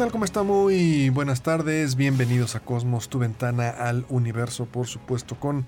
[0.00, 0.12] Tal?
[0.12, 0.42] ¿Cómo está?
[0.42, 1.94] Muy buenas tardes.
[1.94, 5.66] Bienvenidos a Cosmos, tu ventana al universo, por supuesto, con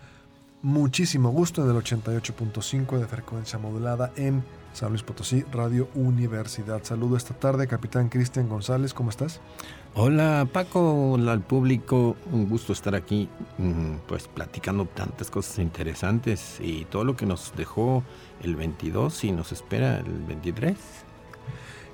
[0.63, 6.83] muchísimo gusto en el 88.5 de frecuencia modulada en San Luis Potosí, Radio Universidad.
[6.83, 9.39] Saludo esta tarde, capitán Cristian González, ¿cómo estás?
[9.95, 16.57] Hola Paco, hola al público, un gusto estar aquí, mm, pues platicando tantas cosas interesantes
[16.59, 18.03] y todo lo que nos dejó
[18.43, 20.79] el 22 y nos espera el 23.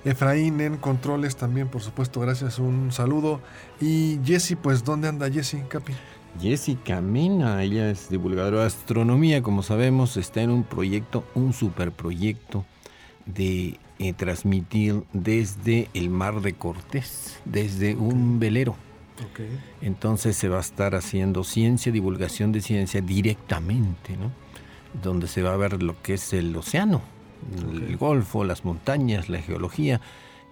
[0.04, 3.40] Efraín en controles también, por supuesto, gracias, un saludo.
[3.80, 5.92] Y Jessy, pues, ¿dónde anda Jessy, Capi?
[6.40, 12.64] Jessica Mena, ella es divulgadora de astronomía, como sabemos, está en un proyecto, un superproyecto
[13.26, 18.76] de eh, transmitir desde el mar de Cortés, desde un velero.
[19.32, 19.48] Okay.
[19.82, 24.30] Entonces se va a estar haciendo ciencia, divulgación de ciencia directamente, ¿no?
[25.02, 27.02] Donde se va a ver lo que es el océano,
[27.62, 30.00] el golfo, las montañas, la geología,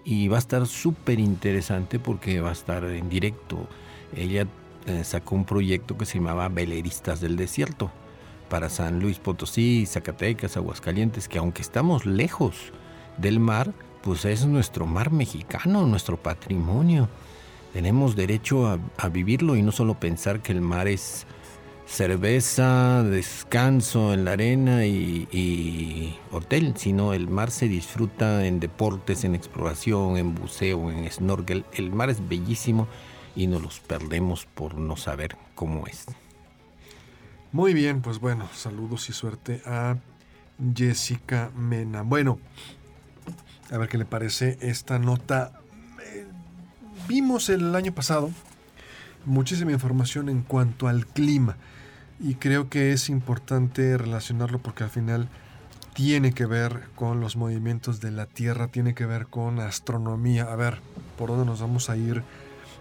[0.03, 3.67] y va a estar súper interesante porque va a estar en directo.
[4.15, 4.47] Ella
[4.85, 7.91] eh, sacó un proyecto que se llamaba Veleristas del Desierto
[8.49, 12.71] para San Luis Potosí, Zacatecas, Aguascalientes, que aunque estamos lejos
[13.17, 17.09] del mar, pues es nuestro mar mexicano, nuestro patrimonio.
[17.73, 21.27] Tenemos derecho a, a vivirlo y no solo pensar que el mar es
[21.87, 29.23] cerveza, descanso en la arena y, y hotel, sino el mar se disfruta en deportes,
[29.23, 31.65] en exploración, en buceo, en snorkel.
[31.73, 32.87] El mar es bellísimo
[33.35, 36.05] y nos los perdemos por no saber cómo es.
[37.51, 39.95] Muy bien, pues bueno, saludos y suerte a
[40.75, 42.01] Jessica Mena.
[42.01, 42.39] Bueno,
[43.71, 45.53] a ver qué le parece esta nota.
[46.03, 46.27] Eh,
[47.07, 48.29] vimos el año pasado
[49.25, 51.57] muchísima información en cuanto al clima
[52.19, 55.29] y creo que es importante relacionarlo porque al final
[55.93, 60.43] tiene que ver con los movimientos de la Tierra, tiene que ver con astronomía.
[60.43, 60.79] A ver,
[61.17, 62.23] ¿por dónde nos vamos a ir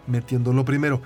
[0.06, 0.52] metiendo?
[0.52, 1.00] Lo primero,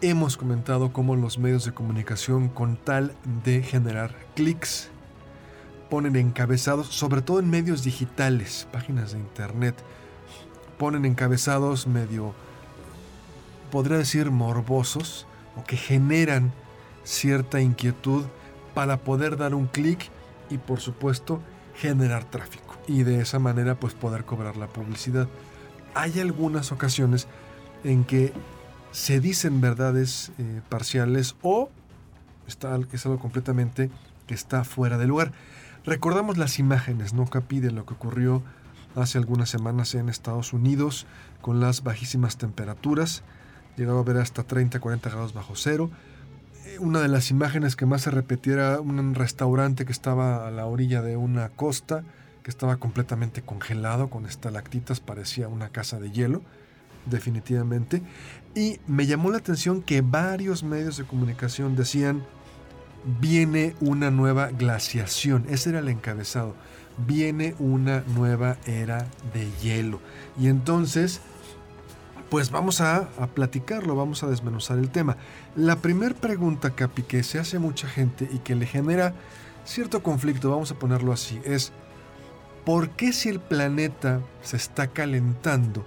[0.00, 3.14] hemos comentado cómo los medios de comunicación con tal
[3.44, 4.90] de generar clics
[5.90, 9.76] ponen encabezados, sobre todo en medios digitales, páginas de internet,
[10.78, 12.34] ponen encabezados medio,
[13.70, 15.26] podría decir, morbosos
[15.56, 16.52] o que generan
[17.06, 18.24] cierta inquietud
[18.74, 20.10] para poder dar un clic
[20.50, 21.40] y por supuesto
[21.74, 25.28] generar tráfico y de esa manera pues poder cobrar la publicidad.
[25.94, 27.26] Hay algunas ocasiones
[27.84, 28.32] en que
[28.90, 31.70] se dicen verdades eh, parciales o
[32.46, 33.90] está, es algo completamente
[34.26, 35.32] que está fuera de lugar.
[35.84, 37.60] Recordamos las imágenes, ¿no, Capi?
[37.60, 38.42] De lo que ocurrió
[38.96, 41.06] hace algunas semanas en Estados Unidos
[41.40, 43.22] con las bajísimas temperaturas.
[43.76, 45.90] Llegaba a ver hasta 30, 40 grados bajo cero.
[46.78, 50.66] Una de las imágenes que más se repetía era un restaurante que estaba a la
[50.66, 52.04] orilla de una costa,
[52.42, 56.42] que estaba completamente congelado con estalactitas, parecía una casa de hielo,
[57.06, 58.02] definitivamente.
[58.54, 62.24] Y me llamó la atención que varios medios de comunicación decían,
[63.20, 65.46] viene una nueva glaciación.
[65.48, 66.54] Ese era el encabezado.
[67.06, 70.00] Viene una nueva era de hielo.
[70.38, 71.20] Y entonces,
[72.30, 75.16] pues vamos a, platicarlo, vamos a desmenuzar el tema.
[75.54, 79.14] La primera pregunta, Capi, que se hace mucha gente y que le genera
[79.64, 81.72] cierto conflicto, vamos a ponerlo así, es,
[82.64, 85.84] ¿por qué si el planeta se está calentando?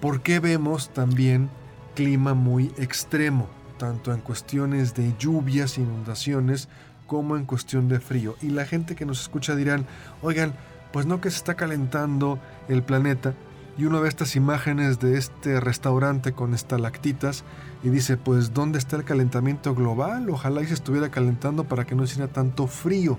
[0.00, 1.50] ¿Por qué vemos también
[1.94, 3.48] clima muy extremo?
[3.78, 6.68] tanto en cuestiones de lluvias, inundaciones,
[7.06, 8.36] como en cuestión de frío.
[8.42, 9.86] Y la gente que nos escucha dirán,
[10.20, 10.52] oigan,
[10.92, 12.38] pues no que se está calentando
[12.68, 13.34] el planeta.
[13.78, 17.44] Y uno ve estas imágenes de este restaurante con estalactitas
[17.84, 20.28] y dice, pues ¿dónde está el calentamiento global?
[20.30, 23.18] Ojalá y se estuviera calentando para que no hiciera tanto frío.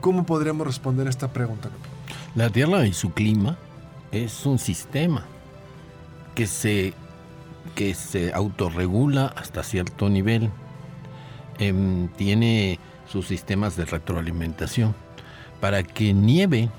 [0.00, 1.68] ¿Cómo podríamos responder a esta pregunta?
[2.36, 3.58] La Tierra y su clima
[4.12, 5.26] es un sistema
[6.36, 6.94] que se
[7.74, 10.50] que se autorregula hasta cierto nivel.
[11.58, 14.94] Em, tiene sus sistemas de retroalimentación.
[15.60, 16.70] Para que nieve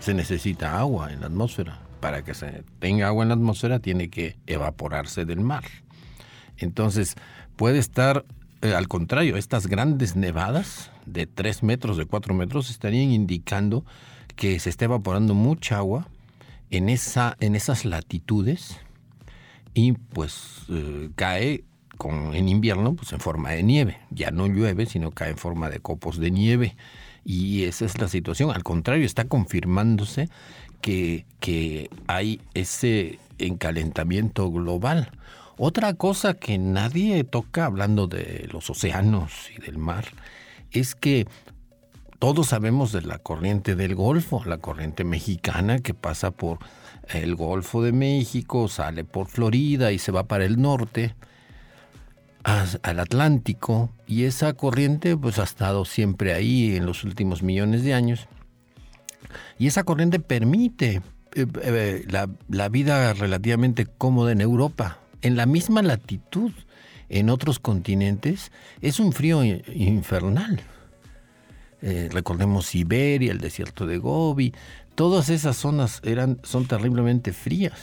[0.00, 1.83] se necesita agua en la atmósfera.
[2.04, 5.64] Para que se tenga agua en la atmósfera tiene que evaporarse del mar.
[6.58, 7.14] Entonces
[7.56, 8.26] puede estar
[8.60, 13.86] eh, al contrario, estas grandes nevadas de 3 metros, de 4 metros, estarían indicando
[14.36, 16.08] que se está evaporando mucha agua
[16.68, 18.78] en, esa, en esas latitudes
[19.72, 21.64] y pues eh, cae
[22.34, 23.96] en invierno pues en forma de nieve.
[24.10, 26.76] Ya no llueve, sino cae en forma de copos de nieve.
[27.24, 28.50] Y esa es la situación.
[28.50, 30.28] Al contrario, está confirmándose
[30.84, 35.10] que, hay ese encalentamiento global.
[35.56, 40.04] Otra cosa que nadie toca hablando de los océanos y del mar
[40.72, 41.26] es que
[42.18, 46.58] todos sabemos de la corriente del Golfo, la corriente mexicana que pasa por
[47.08, 51.14] el Golfo de México, sale por Florida y se va para el norte
[52.42, 57.94] al Atlántico y esa corriente pues ha estado siempre ahí en los últimos millones de
[57.94, 58.28] años
[59.58, 61.02] y esa corriente permite
[61.34, 66.52] eh, eh, la, la vida relativamente cómoda en Europa en la misma latitud
[67.08, 70.60] en otros continentes es un frío infernal.
[71.80, 74.54] Eh, recordemos Siberia, el desierto de Gobi,
[74.94, 77.78] todas esas zonas eran, son terriblemente frías,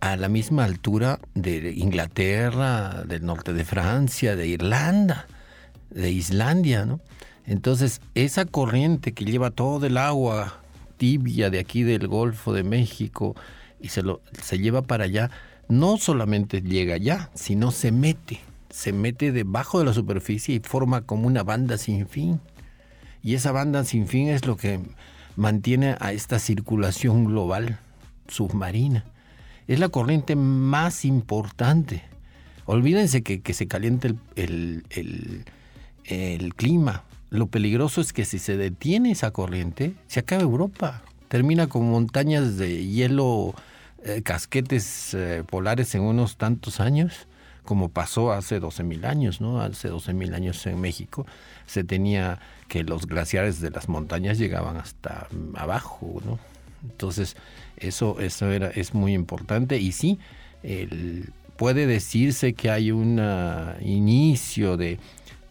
[0.00, 5.26] a la misma altura de Inglaterra, del norte de Francia, de Irlanda,
[5.90, 7.00] de Islandia, ¿no?
[7.46, 10.60] Entonces, esa corriente que lleva todo el agua
[10.96, 13.34] tibia de aquí del Golfo de México
[13.80, 15.30] y se, lo, se lleva para allá,
[15.68, 18.40] no solamente llega allá, sino se mete,
[18.70, 22.40] se mete debajo de la superficie y forma como una banda sin fin.
[23.22, 24.80] Y esa banda sin fin es lo que
[25.34, 27.78] mantiene a esta circulación global
[28.28, 29.04] submarina.
[29.66, 32.02] Es la corriente más importante.
[32.66, 34.84] Olvídense que, se caliente el,
[36.04, 37.05] el clima.
[37.30, 41.02] Lo peligroso es que si se detiene esa corriente, se acaba Europa.
[41.28, 43.54] Termina con montañas de hielo
[44.04, 47.26] eh, casquetes eh, polares en unos tantos años,
[47.64, 49.60] como pasó hace 12.000 años, ¿no?
[49.60, 51.26] Hace 12.000 años en México
[51.66, 52.38] se tenía
[52.68, 55.26] que los glaciares de las montañas llegaban hasta
[55.56, 56.38] abajo, ¿no?
[56.84, 57.36] Entonces,
[57.76, 60.20] eso, eso era, es muy importante y sí,
[61.56, 63.20] puede decirse que hay un
[63.80, 65.00] inicio de,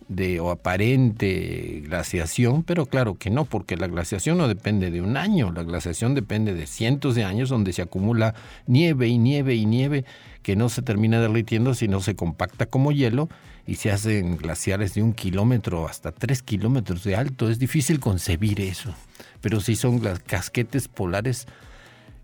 [0.07, 5.17] de o aparente glaciación, pero claro que no, porque la glaciación no depende de un
[5.17, 8.35] año, la glaciación depende de cientos de años donde se acumula
[8.67, 10.05] nieve y nieve y nieve
[10.43, 13.29] que no se termina derritiendo, sino se compacta como hielo
[13.65, 17.49] y se hacen glaciares de un kilómetro hasta tres kilómetros de alto.
[17.49, 18.93] Es difícil concebir eso,
[19.41, 21.47] pero sí son las casquetes polares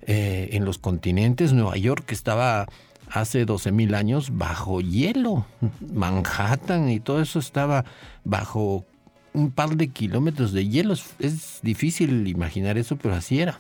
[0.04, 1.54] eh, en los continentes.
[1.54, 2.68] Nueva York estaba
[3.12, 5.46] hace 12.000 años bajo hielo.
[5.94, 7.86] Manhattan y todo eso estaba
[8.24, 8.86] bajo
[9.34, 10.96] un par de kilómetros de hielo.
[11.20, 13.60] Es difícil imaginar eso, pero así era.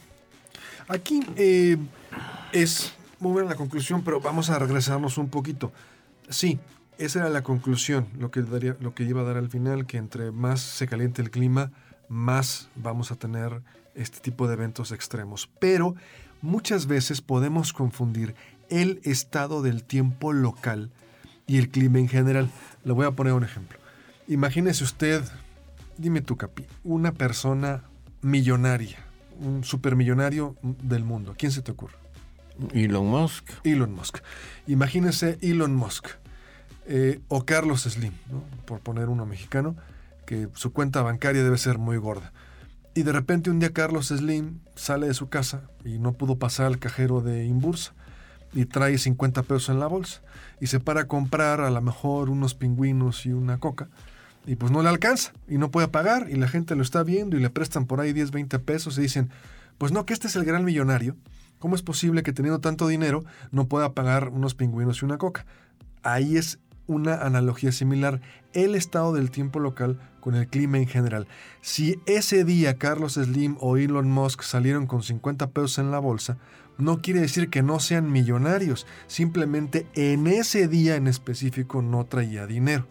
[0.87, 1.77] Aquí eh,
[2.51, 5.71] es muy buena la conclusión, pero vamos a regresarnos un poquito.
[6.29, 6.59] Sí,
[6.97, 9.97] esa era la conclusión, lo que, daría, lo que iba a dar al final, que
[9.97, 11.71] entre más se caliente el clima,
[12.09, 13.61] más vamos a tener
[13.95, 15.49] este tipo de eventos extremos.
[15.59, 15.95] Pero
[16.41, 18.35] muchas veces podemos confundir
[18.71, 20.89] el estado del tiempo local
[21.45, 22.49] y el clima en general.
[22.83, 23.77] Le voy a poner un ejemplo.
[24.27, 25.23] Imagínese usted,
[25.97, 27.83] dime tú, Capi, una persona
[28.21, 28.97] millonaria,
[29.39, 31.35] un supermillonario del mundo.
[31.37, 31.95] ¿Quién se te ocurre?
[32.73, 33.49] Elon Musk.
[33.63, 34.19] Elon Musk.
[34.67, 36.07] Imagínese Elon Musk
[36.87, 38.13] eh, o Carlos Slim,
[38.65, 39.75] por poner uno mexicano,
[40.25, 42.31] que su cuenta bancaria debe ser muy gorda.
[42.93, 46.67] Y de repente un día Carlos Slim sale de su casa y no pudo pasar
[46.67, 47.93] al cajero de Inbursa
[48.53, 50.21] y trae 50 pesos en la bolsa
[50.59, 53.89] y se para a comprar a lo mejor unos pingüinos y una coca
[54.45, 57.37] y pues no le alcanza y no puede pagar y la gente lo está viendo
[57.37, 59.29] y le prestan por ahí 10, 20 pesos y dicen,
[59.77, 61.15] pues no, que este es el gran millonario,
[61.59, 65.45] ¿cómo es posible que teniendo tanto dinero no pueda pagar unos pingüinos y una coca?
[66.03, 68.21] Ahí es una analogía similar,
[68.53, 71.27] el estado del tiempo local con el clima en general.
[71.61, 76.37] Si ese día Carlos Slim o Elon Musk salieron con 50 pesos en la bolsa,
[76.81, 82.47] no quiere decir que no sean millonarios, simplemente en ese día en específico no traía
[82.47, 82.87] dinero.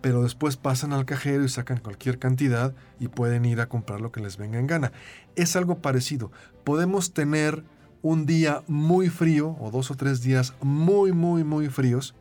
[0.00, 4.12] Pero después pasan al cajero y sacan cualquier cantidad y pueden ir a comprar lo
[4.12, 4.92] que les venga en gana.
[5.36, 6.30] Es algo parecido.
[6.64, 7.64] Podemos tener
[8.02, 12.14] un día muy frío o dos o tres días muy, muy, muy fríos,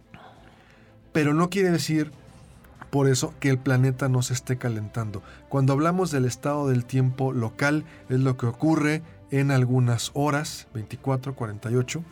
[1.11, 2.11] pero no quiere decir
[2.89, 5.23] por eso que el planeta no se esté calentando.
[5.49, 9.01] Cuando hablamos del estado del tiempo local, es lo que ocurre
[9.39, 12.03] en algunas horas, 24, 48.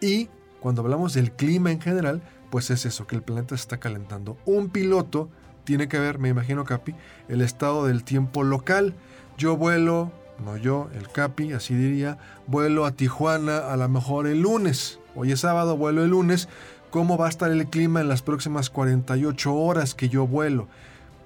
[0.00, 0.28] Y
[0.60, 4.38] cuando hablamos del clima en general, pues es eso, que el planeta se está calentando.
[4.46, 5.28] Un piloto
[5.64, 6.94] tiene que ver, me imagino Capi,
[7.28, 8.94] el estado del tiempo local.
[9.36, 10.10] Yo vuelo,
[10.42, 12.16] no yo, el Capi, así diría,
[12.46, 14.98] vuelo a Tijuana a lo mejor el lunes.
[15.14, 16.48] Hoy es sábado, vuelo el lunes
[16.88, 20.68] cómo va a estar el clima en las próximas 48 horas que yo vuelo.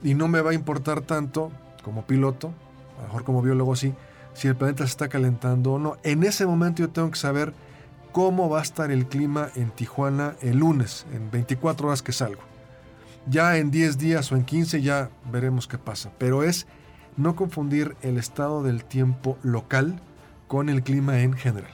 [0.02, 1.52] Y no me va a importar tanto
[1.85, 2.54] como piloto,
[2.97, 3.95] a lo mejor como biólogo sí,
[4.38, 5.97] si el planeta se está calentando o no.
[6.04, 7.52] En ese momento yo tengo que saber
[8.12, 12.42] cómo va a estar el clima en Tijuana el lunes, en 24 horas que salgo.
[13.28, 16.12] Ya en 10 días o en 15 ya veremos qué pasa.
[16.18, 16.68] Pero es
[17.16, 20.00] no confundir el estado del tiempo local
[20.47, 21.73] con el clima en general.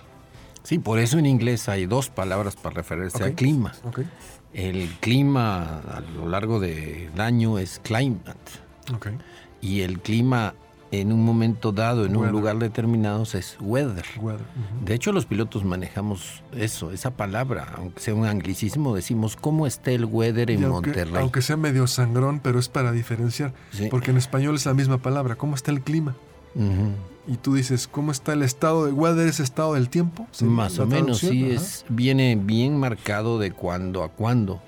[0.63, 3.75] Sí, por eso en inglés hay dos palabras para referirse al clima.
[4.55, 8.33] El clima a lo largo del año es climate.
[9.61, 10.55] Y el clima
[11.01, 14.05] en un momento dado, en un lugar determinado, es weather.
[14.85, 19.91] De hecho, los pilotos manejamos eso, esa palabra, aunque sea un anglicismo, decimos cómo está
[19.91, 21.15] el weather en Monterrey.
[21.17, 23.53] Aunque sea medio sangrón, pero es para diferenciar,
[23.91, 26.15] porque en español es la misma palabra, ¿cómo está el clima?
[27.27, 29.27] Y tú dices, ¿cómo está el estado de weather?
[29.27, 30.27] ¿Es estado del tiempo?
[30.43, 34.61] Más o menos, sí, es, viene bien marcado de cuándo a cuándo.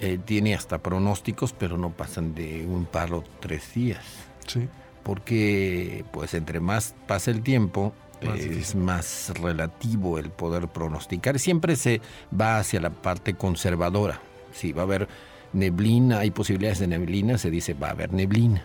[0.00, 4.02] Eh, tiene hasta pronósticos, pero no pasan de un par o tres días.
[4.46, 4.68] Sí
[5.04, 7.92] porque pues entre más pasa el tiempo,
[8.22, 11.38] es más relativo el poder pronosticar.
[11.38, 12.00] Siempre se
[12.38, 14.20] va hacia la parte conservadora.
[14.52, 15.08] Si va a haber
[15.52, 18.64] neblina, hay posibilidades de neblina, se dice va a haber neblina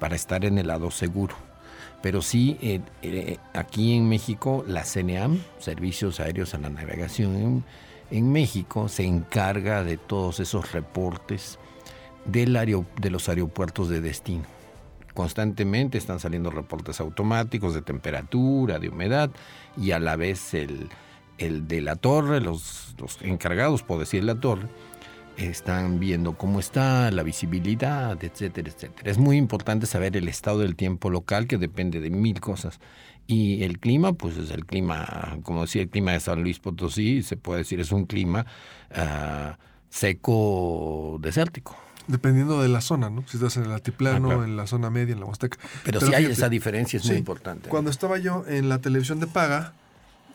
[0.00, 1.36] para estar en el lado seguro.
[2.02, 7.64] Pero sí, eh, eh, aquí en México, la CNEAM, Servicios Aéreos a la Navegación
[8.10, 11.60] en, México, se encarga de todos esos reportes
[12.24, 12.58] del
[13.00, 14.61] de los aeropuertos de destino
[15.14, 19.30] constantemente están saliendo reportes automáticos de temperatura, de humedad
[19.76, 20.88] y a la vez el,
[21.38, 24.68] el de la torre, los, los, encargados, por decir la torre,
[25.36, 29.10] están viendo cómo está la visibilidad, etcétera, etcétera.
[29.10, 32.80] Es muy importante saber el estado del tiempo local que depende de mil cosas.
[33.26, 37.22] Y el clima, pues es el clima, como decía, el clima de San Luis Potosí,
[37.22, 38.46] se puede decir, es un clima
[38.94, 41.76] ah, seco desértico.
[42.06, 43.24] Dependiendo de la zona, ¿no?
[43.28, 45.58] Si estás en el altiplano, ah, en la zona media, en la Huasteca.
[45.84, 47.68] Pero, si hay esa diferencia, es muy importante.
[47.68, 49.72] Cuando estaba yo en la televisión de paga,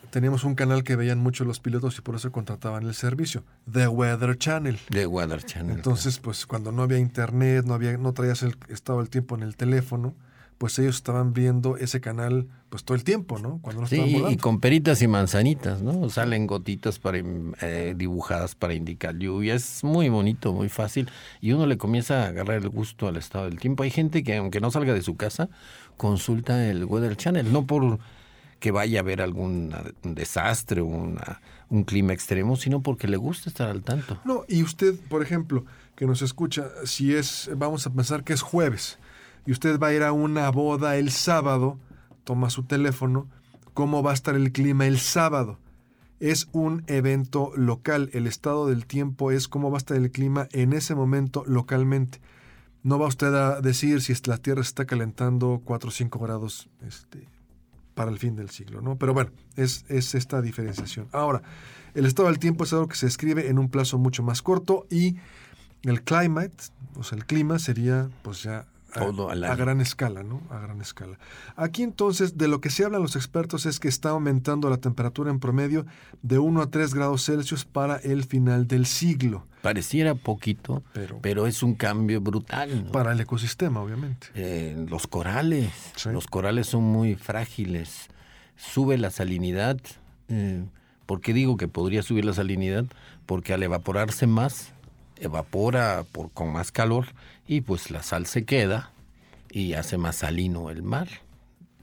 [0.10, 3.88] teníamos un canal que veían mucho los pilotos y por eso contrataban el servicio, The
[3.88, 4.80] Weather Channel.
[4.90, 5.76] The Weather Channel.
[5.76, 9.44] Entonces, pues cuando no había internet, no había, no traías el estado del tiempo en
[9.44, 10.16] el teléfono,
[10.58, 13.60] pues ellos estaban viendo ese canal pues todo el tiempo, ¿no?
[13.62, 16.10] Cuando no sí, y con peritas y manzanitas, ¿no?
[16.10, 19.56] Salen gotitas para, eh, dibujadas para indicar lluvia.
[19.56, 21.10] Es muy bonito, muy fácil.
[21.40, 23.84] Y uno le comienza a agarrar el gusto al estado del tiempo.
[23.84, 25.50] Hay gente que aunque no salga de su casa,
[25.96, 28.00] consulta el Weather Channel, no por
[28.60, 29.74] que vaya a haber algún
[30.04, 34.20] desastre o un clima extremo, sino porque le gusta estar al tanto.
[34.26, 35.64] No, y usted, por ejemplo,
[35.96, 38.98] que nos escucha, si es, vamos a pensar que es jueves,
[39.48, 41.80] y usted va a ir a una boda el sábado,
[42.26, 43.30] toma su teléfono,
[43.74, 45.58] ¿cómo va a estar el clima el sábado?
[46.20, 50.50] Es un evento local, el estado del tiempo es cómo va a estar el clima
[50.52, 52.20] en ese momento localmente.
[52.84, 56.70] No va usted a decir si la Tierra se está calentando 4 o 5 grados
[56.86, 57.26] este,
[57.96, 58.98] para el fin del siglo, ¿no?
[58.98, 61.08] Pero bueno, es, es esta diferenciación.
[61.14, 61.42] Ahora,
[61.94, 64.86] el estado del tiempo es algo que se escribe en un plazo mucho más corto
[64.90, 65.16] y
[65.84, 66.56] el climate,
[66.96, 68.66] o sea, el clima sería pues ya
[68.98, 70.42] a, gran escala, ¿no?
[70.50, 71.18] A gran escala.
[71.56, 75.32] Aquí entonces, de lo que se hablan los expertos es que está aumentando la temperatura
[75.32, 75.86] en promedio
[76.22, 79.46] de 1 a 3 grados Celsius para el final del siglo.
[79.62, 80.84] Pareciera poquito,
[81.22, 82.90] pero, es un cambio brutal.
[82.92, 84.28] Para el ecosistema, obviamente.
[84.36, 85.72] Eh, los corales,
[86.06, 88.08] los corales son muy frágiles.
[88.56, 89.78] Sube la salinidad.
[90.30, 90.64] Eh,
[91.06, 92.86] ¿Por qué digo que podría subir la salinidad?
[93.26, 94.74] Porque al evaporarse más,
[95.20, 97.08] evapora por, con más calor
[97.48, 98.92] y pues la sal se queda
[99.52, 101.08] y hace más salino el mar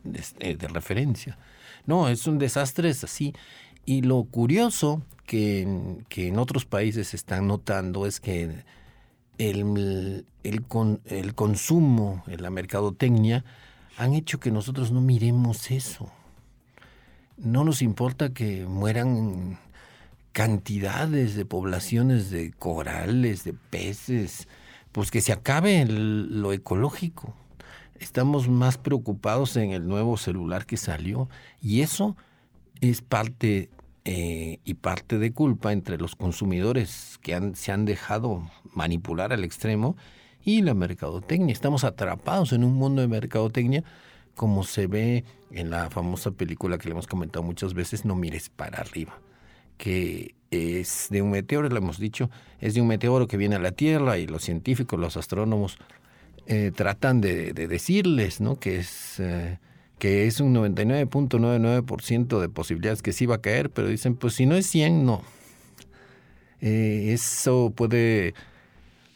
[0.03, 1.38] de, eh, de referencia.
[1.87, 3.35] No, es un desastre, es así.
[3.85, 8.64] Y lo curioso que, que en otros países se están notando es que
[9.38, 13.45] el, el, con, el consumo, la mercadotecnia,
[13.97, 16.11] han hecho que nosotros no miremos eso.
[17.37, 19.59] No nos importa que mueran
[20.35, 24.49] cantidades de poblaciones de corales, de peces,
[24.91, 27.37] pues que se acabe lo ecológico.
[28.00, 31.29] Estamos más preocupados en el nuevo celular que salió
[31.62, 32.17] y eso
[32.81, 33.71] es parte
[34.05, 39.45] eh, y parte de culpa entre los consumidores que han, se han dejado manipular al
[39.45, 39.97] extremo
[40.45, 41.53] y la mercadotecnia.
[41.53, 43.85] Estamos atrapados en un mundo de mercadotecnia
[44.35, 48.49] como se ve en la famosa película que le hemos comentado muchas veces, No mires
[48.49, 49.17] para arriba
[49.76, 53.59] que es de un meteoro, lo hemos dicho, es de un meteoro que viene a
[53.59, 55.78] la Tierra y los científicos, los astrónomos,
[56.47, 58.59] eh, tratan de, decirles ¿no?
[58.59, 59.21] que es...
[59.21, 59.59] Eh,
[59.99, 64.45] que es un 99.99% de posibilidades que sí va a caer, pero dicen, pues si
[64.45, 65.23] no es 100, no.
[66.61, 68.35] Eh, eso puede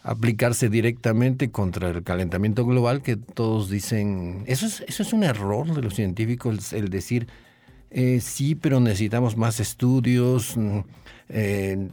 [0.03, 5.75] aplicarse directamente contra el calentamiento global, que todos dicen, eso es, eso es un error
[5.75, 7.27] de los científicos, el decir,
[7.91, 10.79] eh, sí, pero necesitamos más estudios, mm,
[11.31, 11.89] eh,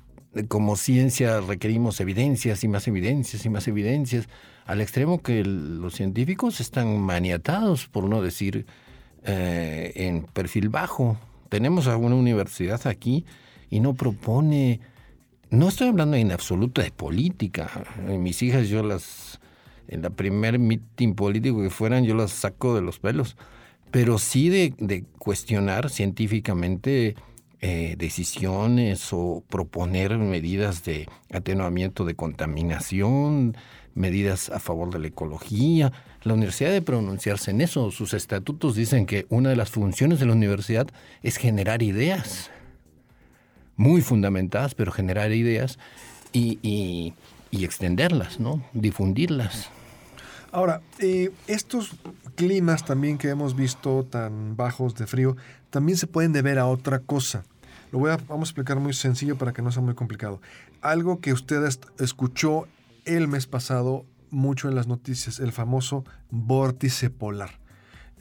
[0.50, 4.28] como ciencia requerimos evidencias y más evidencias y más evidencias,
[4.66, 8.66] al extremo que los científicos están maniatados, por no decir
[9.24, 11.18] eh, en perfil bajo.
[11.50, 13.26] Tenemos alguna universidad aquí
[13.70, 14.82] y no propone,
[15.50, 17.70] no estoy hablando en absoluto de política,
[18.08, 19.40] mis hijas yo las,
[19.88, 23.38] en la primer meeting político que fueran, yo las saco de los pelos,
[23.92, 27.16] pero sí de cuestionar científicamente
[27.68, 33.58] eh, decisiones o proponer medidas de atenuamiento de contaminación,
[33.96, 35.92] medidas a favor de la ecología.
[36.22, 37.90] La universidad debe pronunciarse en eso.
[37.90, 40.88] Sus estatutos dicen que una de las funciones de la universidad
[41.24, 42.52] es generar ideas,
[43.78, 45.80] muy fundamentadas, pero generar ideas
[46.34, 47.14] y, y,
[47.64, 48.64] extenderlas, ¿no?
[48.74, 49.72] difundirlas.
[50.56, 51.98] Ahora, eh, estos
[52.36, 55.36] climas también que hemos visto tan bajos de frío,
[55.70, 57.44] también se pueden deber a otra cosa.
[57.92, 60.40] Lo voy a, vamos a explicar muy sencillo para que no sea muy complicado.
[60.80, 61.62] Algo que usted
[62.00, 62.70] escuchó
[63.04, 67.60] el mes pasado mucho en las noticias, el famoso vórtice polar.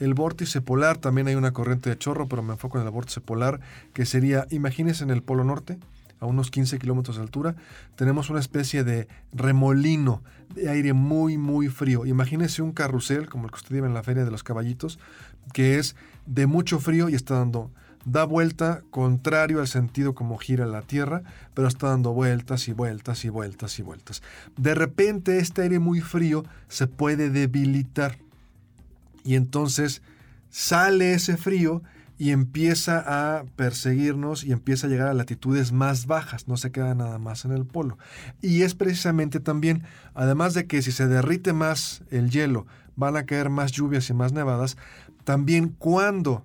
[0.00, 3.20] El vórtice polar, también hay una corriente de chorro, pero me enfoco en el vórtice
[3.20, 3.60] polar,
[3.92, 5.78] que sería, imagínense en el Polo Norte,
[6.20, 7.56] a unos 15 kilómetros de altura,
[7.96, 10.22] tenemos una especie de remolino
[10.54, 12.06] de aire muy, muy frío.
[12.06, 14.98] Imagínense un carrusel, como el que usted vive en la Feria de los Caballitos,
[15.52, 17.70] que es de mucho frío y está dando
[18.04, 21.22] da vuelta contrario al sentido como gira la Tierra,
[21.54, 24.22] pero está dando vueltas y vueltas y vueltas y vueltas.
[24.56, 28.18] De repente este aire muy frío se puede debilitar
[29.24, 30.02] y entonces
[30.50, 31.82] sale ese frío
[32.18, 36.94] y empieza a perseguirnos y empieza a llegar a latitudes más bajas, no se queda
[36.94, 37.98] nada más en el polo.
[38.40, 39.82] Y es precisamente también,
[40.14, 44.14] además de que si se derrite más el hielo, van a caer más lluvias y
[44.14, 44.76] más nevadas,
[45.24, 46.44] también cuando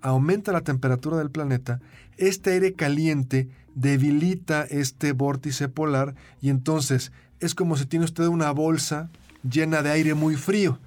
[0.00, 1.80] aumenta la temperatura del planeta,
[2.16, 8.50] este aire caliente debilita este vórtice polar y entonces es como si tiene usted una
[8.50, 9.10] bolsa
[9.48, 10.78] llena de aire muy frío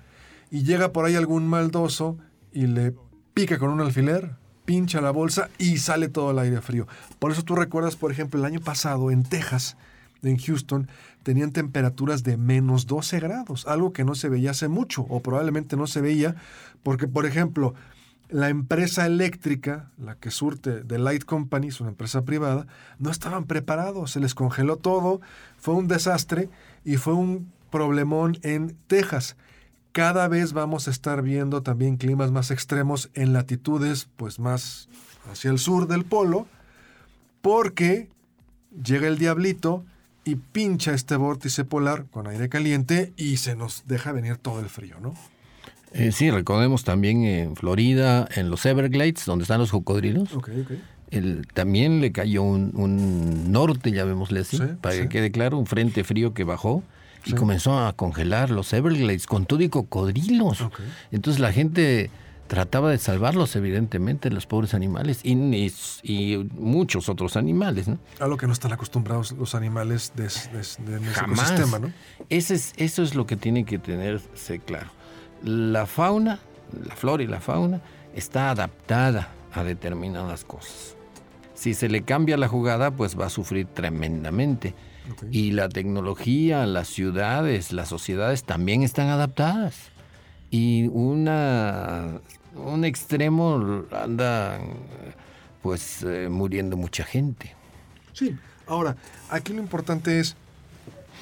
[0.52, 2.18] y llega por ahí algún maldoso
[2.54, 2.94] y le
[3.36, 4.32] pica con un alfiler,
[4.64, 6.88] pincha la bolsa y sale todo el aire frío.
[7.20, 9.76] Por eso tú recuerdas, por ejemplo, el año pasado en Texas,
[10.24, 10.88] en Houston,
[11.22, 15.76] tenían temperaturas de menos 12 grados, algo que no se veía hace mucho o probablemente
[15.76, 16.36] no se veía
[16.82, 17.74] porque, por ejemplo,
[18.30, 22.68] la empresa eléctrica, la que surte de Light Company, es una empresa privada,
[23.00, 25.20] no estaban preparados, se les congeló todo,
[25.58, 26.50] fue un desastre
[26.86, 29.36] y fue un problemón en Texas.
[29.96, 34.90] Cada vez vamos a estar viendo también climas más extremos en latitudes pues más
[35.32, 36.48] hacia el sur del polo,
[37.42, 38.10] porque
[38.84, 39.86] llega el diablito
[40.26, 44.66] y pincha este vórtice polar con aire caliente y se nos deja venir todo el
[44.66, 45.14] frío, ¿no?
[45.94, 50.28] Eh, sí, recordemos también en Florida, en los Everglades, donde están los cocodrilos.
[51.10, 56.04] El, también le cayó un, norte, ya llamémosle así, para que quede claro, un frente
[56.04, 56.84] frío que bajó
[57.26, 60.64] y comenzó a congelar los Everglades con todo y cocodrilos.
[61.12, 62.10] Entonces la gente
[62.48, 65.34] trataba de salvarlos, evidentemente, los pobres animales y,
[66.04, 67.88] y, muchos otros animales.
[67.88, 67.98] ¿no?
[68.20, 71.92] A lo que no están acostumbrados los animales de, de, de ecosistema, ¿no?
[72.30, 74.92] Ese es, eso es lo que tiene que tenerse claro
[75.46, 76.40] la fauna,
[76.88, 77.82] la flora y la fauna,
[78.16, 80.96] está adaptada a determinadas cosas.
[81.54, 84.74] Si se le cambia la jugada, pues va a sufrir tremendamente.
[85.32, 89.76] Y la tecnología, las ciudades, las sociedades también están adaptadas.
[90.52, 92.20] Y una,
[92.56, 94.60] un extremo anda
[95.62, 97.56] pues eh, muriendo mucha gente.
[98.14, 98.36] Sí,
[98.68, 98.96] ahora,
[99.30, 100.36] aquí lo importante es,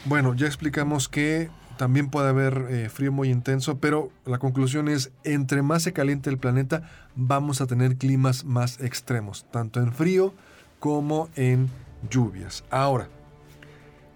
[0.05, 5.11] bueno, ya explicamos que también puede haber eh, frío muy intenso, pero la conclusión es,
[5.23, 10.33] entre más se caliente el planeta, vamos a tener climas más extremos, tanto en frío
[10.79, 11.69] como en
[12.09, 12.63] lluvias.
[12.69, 13.07] Ahora,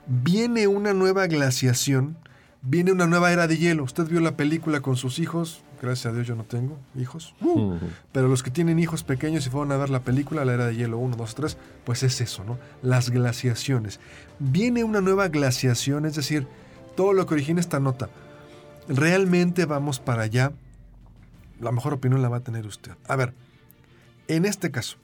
[0.07, 2.17] viene una nueva glaciación,
[2.61, 3.83] viene una nueva era de hielo.
[3.83, 7.75] Usted vio la película con sus hijos, gracias a Dios yo no tengo hijos, uh,
[8.11, 10.75] pero los que tienen hijos pequeños y fueron a ver la película, la era de
[10.75, 12.57] hielo 1, 2, 3, pues es eso, ¿no?
[12.81, 13.99] Las glaciaciones.
[14.39, 16.47] Viene una nueva glaciación, es decir,
[16.95, 18.09] todo lo que origina esta nota.
[18.87, 20.53] ¿Realmente vamos para allá?
[21.59, 22.91] La mejor opinión la va a tener usted.
[23.07, 23.33] A ver,
[24.27, 24.97] en este caso,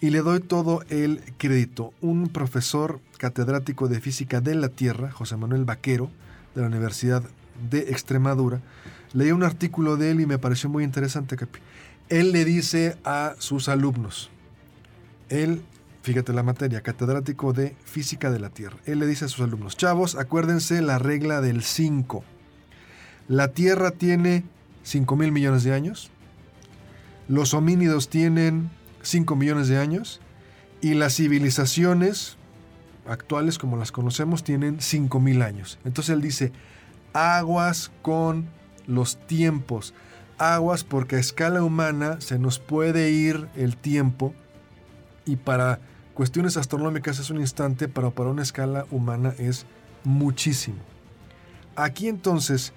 [0.00, 5.36] y le doy todo el crédito, un profesor catedrático de física de la Tierra, José
[5.36, 6.10] Manuel Vaquero,
[6.54, 7.22] de la Universidad
[7.70, 8.60] de Extremadura,
[9.12, 11.36] leí un artículo de él y me pareció muy interesante.
[12.08, 14.30] Él le dice a sus alumnos,
[15.28, 15.62] él
[16.02, 18.76] fíjate la materia, catedrático de Física de la Tierra.
[18.86, 22.22] Él le dice a sus alumnos, chavos, acuérdense la regla del 5.
[23.26, 24.44] La Tierra tiene
[24.84, 26.12] 5 mil millones de años,
[27.26, 28.70] los homínidos tienen
[29.02, 30.20] 5 millones de años
[30.80, 32.36] y las civilizaciones
[33.08, 35.78] actuales como las conocemos tienen 5 mil años.
[35.84, 36.52] Entonces él dice,
[37.12, 38.46] aguas con
[38.86, 39.94] los tiempos,
[40.38, 44.34] aguas porque a escala humana se nos puede ir el tiempo
[45.24, 45.80] y para
[46.14, 49.66] cuestiones astronómicas es un instante, pero para una escala humana es
[50.04, 50.78] muchísimo.
[51.74, 52.72] Aquí entonces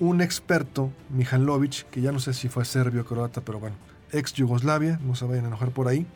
[0.00, 3.76] un experto, Mihailovic, que ya no sé si fue serbio o croata, pero bueno,
[4.12, 6.06] ex Yugoslavia, no se vayan a enojar por ahí,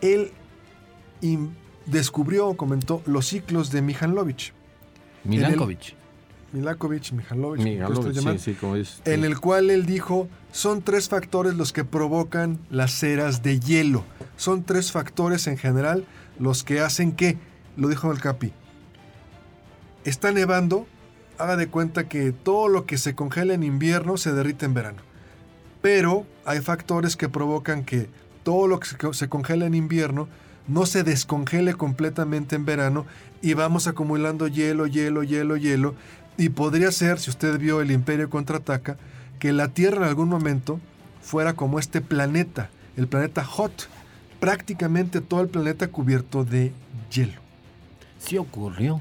[0.00, 0.32] él
[1.86, 4.52] descubrió o comentó los ciclos de Mihailovic.
[5.24, 5.94] Milankovic.
[6.52, 11.72] Milankovic, Mihailovic, Mihailovic sí, sí, como en el cual él dijo, son tres factores los
[11.72, 14.04] que provocan las eras de hielo.
[14.36, 16.04] Son tres factores en general
[16.38, 17.38] los que hacen que,
[17.76, 18.52] lo dijo el Capi,
[20.04, 20.86] está nevando,
[21.38, 25.02] haga de cuenta que todo lo que se congela en invierno se derrite en verano.
[25.82, 28.08] Pero hay factores que provocan que
[28.42, 30.28] todo lo que se congela en invierno
[30.68, 33.06] no se descongele completamente en verano
[33.42, 35.94] y vamos acumulando hielo, hielo, hielo, hielo.
[36.36, 38.96] Y podría ser, si usted vio el Imperio contraataca,
[39.38, 40.80] que la Tierra en algún momento
[41.22, 43.88] fuera como este planeta, el planeta Hot,
[44.38, 46.72] prácticamente todo el planeta cubierto de
[47.10, 47.40] hielo.
[48.18, 49.00] Sí ocurrió.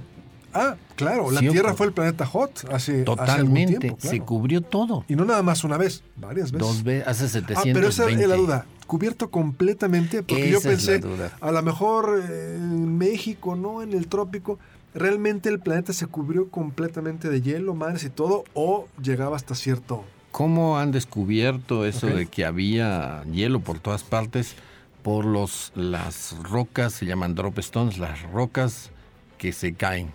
[0.53, 5.05] Ah, claro, la Tierra fue el planeta Hot hace Totalmente, tiempo, se cubrió todo.
[5.07, 6.67] Y no nada más una vez, varias veces.
[6.67, 7.69] Dos veces, hace 720.
[7.69, 11.01] Ah, pero esa es la duda, cubierto completamente, porque yo pensé,
[11.41, 14.57] a lo mejor eh, en México, no en el trópico,
[14.93, 20.03] realmente el planeta se cubrió completamente de hielo, mares y todo, o llegaba hasta cierto...
[20.31, 24.55] ¿Cómo han descubierto eso de que había hielo por todas partes?
[25.01, 28.91] Por los, las rocas, se llaman drop stones, las rocas
[29.39, 30.11] que se caen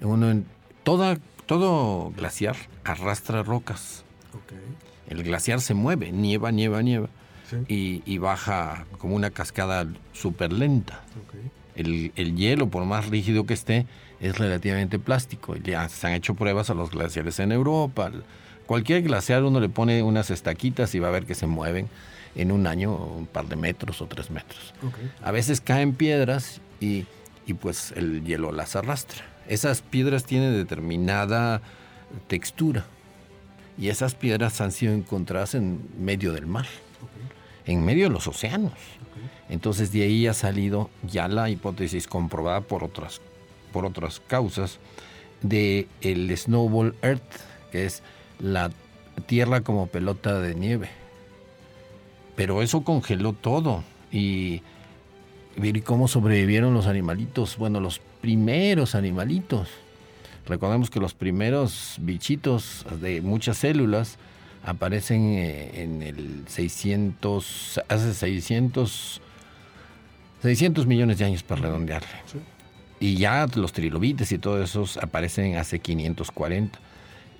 [0.00, 0.46] uno en,
[0.84, 4.04] toda, todo glaciar arrastra rocas.
[5.08, 7.08] El glaciar se mueve, nieva, nieva, nieva.
[7.68, 11.02] Y, baja como una cascada súper lenta.
[11.76, 13.86] El, hielo, por más rígido que esté,
[14.20, 15.56] es relativamente plástico.
[15.56, 18.10] Ya se han hecho pruebas a los glaciares en Europa.
[18.66, 21.88] Cualquier glaciar uno le pone unas estaquitas y va a ver que se mueven
[22.34, 24.74] en un año un par de metros o tres metros.
[25.22, 27.06] A veces caen piedras y,
[27.46, 29.35] y pues el hielo las arrastra.
[29.48, 31.62] Esas piedras tienen determinada
[32.26, 32.84] textura
[33.78, 36.66] y esas piedras han sido encontradas en medio del mar,
[37.64, 38.72] en medio de los océanos.
[39.48, 43.20] Entonces de ahí ha salido ya la hipótesis comprobada por otras,
[43.72, 44.78] por otras causas
[45.42, 47.22] de el snowball earth,
[47.70, 48.02] que es
[48.40, 48.70] la
[49.26, 50.88] tierra como pelota de nieve.
[52.34, 54.62] Pero eso congeló todo y
[55.62, 57.56] ¿Y cómo sobrevivieron los animalitos?
[57.56, 59.68] Bueno, los primeros animalitos.
[60.48, 64.18] Recordemos que los primeros bichitos de muchas células
[64.64, 69.20] aparecen eh, en el 600, hace 600,
[70.42, 72.08] 600 millones de años para redondearle.
[72.98, 76.80] Y ya los trilobites y todos esos aparecen hace 540.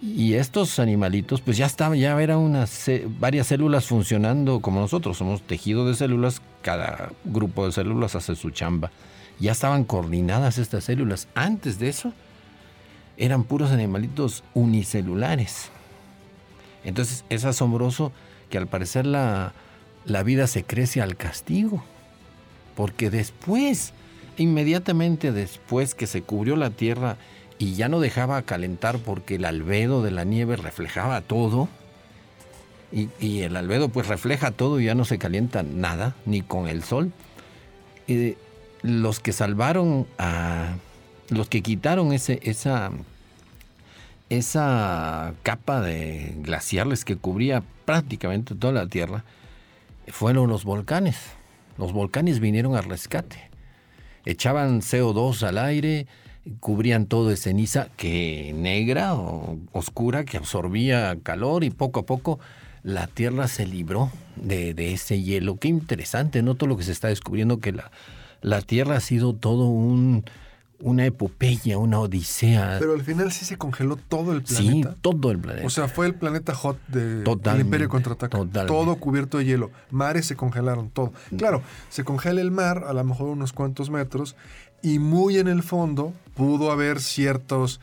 [0.00, 5.42] Y estos animalitos, pues ya estaban, ya eran unas varias células funcionando como nosotros, somos
[5.42, 8.92] tejido de células, cada grupo de células hace su chamba.
[9.38, 11.28] Ya estaban coordinadas estas células.
[11.34, 12.12] Antes de eso,
[13.16, 15.70] eran puros animalitos unicelulares.
[16.84, 18.12] Entonces es asombroso
[18.50, 19.52] que al parecer la,
[20.04, 21.84] la vida se crece al castigo.
[22.74, 23.92] Porque después,
[24.36, 27.16] inmediatamente después que se cubrió la tierra
[27.58, 31.68] y ya no dejaba calentar porque el albedo de la nieve reflejaba todo.
[32.92, 36.82] Y, el albedo pues refleja todo y ya no se calienta nada, ni con el
[36.82, 37.12] sol.
[38.06, 38.36] Y
[38.82, 40.76] los que salvaron a...
[41.28, 42.92] Los que quitaron ese, esa,
[44.30, 49.24] esa capa de glaciales que cubría prácticamente toda la Tierra
[50.08, 51.16] fueron los volcanes.
[51.78, 53.50] Los volcanes vinieron al rescate.
[54.24, 56.06] Echaban CO2 al aire,
[56.60, 62.38] cubrían todo de ceniza que negra o oscura que absorbía calor y poco a poco
[62.82, 65.56] la Tierra se libró de, ese hielo.
[65.56, 66.54] Qué interesante, ¿no?
[66.54, 67.90] Todo lo que se está descubriendo que la,
[68.42, 70.24] la Tierra ha sido todo un,
[70.80, 72.76] una epopeya, una odisea.
[72.78, 74.90] Pero al final sí se congeló todo el planeta.
[74.90, 75.66] Sí, todo el planeta.
[75.66, 78.38] O sea, fue el planeta hot de, del Imperio Contraataca.
[78.66, 79.70] Todo cubierto de hielo.
[79.90, 81.12] Mares se congelaron, todo.
[81.30, 81.36] Mm.
[81.36, 84.36] Claro, se congela el mar a lo mejor unos cuantos metros
[84.82, 87.80] y muy en el fondo pudo haber ciertos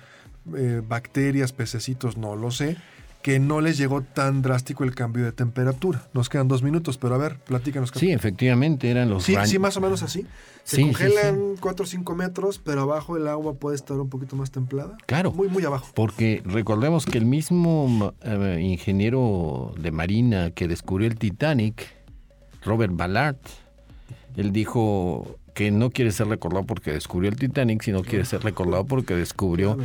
[0.56, 2.78] eh, bacterias, pececitos, no lo sé,
[3.24, 6.08] que no les llegó tan drástico el cambio de temperatura.
[6.14, 7.92] Nos quedan dos minutos, pero a ver, platícanos.
[7.96, 9.24] Sí, efectivamente, eran los...
[9.24, 10.28] Sí, sí, más o menos así.
[10.66, 14.52] Se congelan 4 o 5 metros, pero abajo el agua puede estar un poquito más
[14.52, 14.98] templada.
[15.06, 15.32] Claro.
[15.32, 15.88] Muy, muy abajo.
[15.96, 21.88] Porque recordemos que el mismo eh, ingeniero de Marina que descubrió el Titanic,
[22.66, 23.38] Robert Ballard,
[24.36, 28.86] él dijo que no quiere ser recordado porque descubrió el Titanic, sino quiere ser recordado
[28.86, 29.78] porque descubrió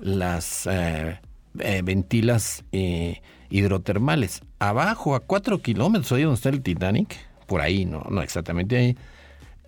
[0.00, 1.18] las eh,
[1.58, 4.42] eh, ventilas eh, hidrotermales.
[4.58, 8.96] Abajo, a cuatro kilómetros, ahí donde está el Titanic, por ahí, no, no exactamente ahí,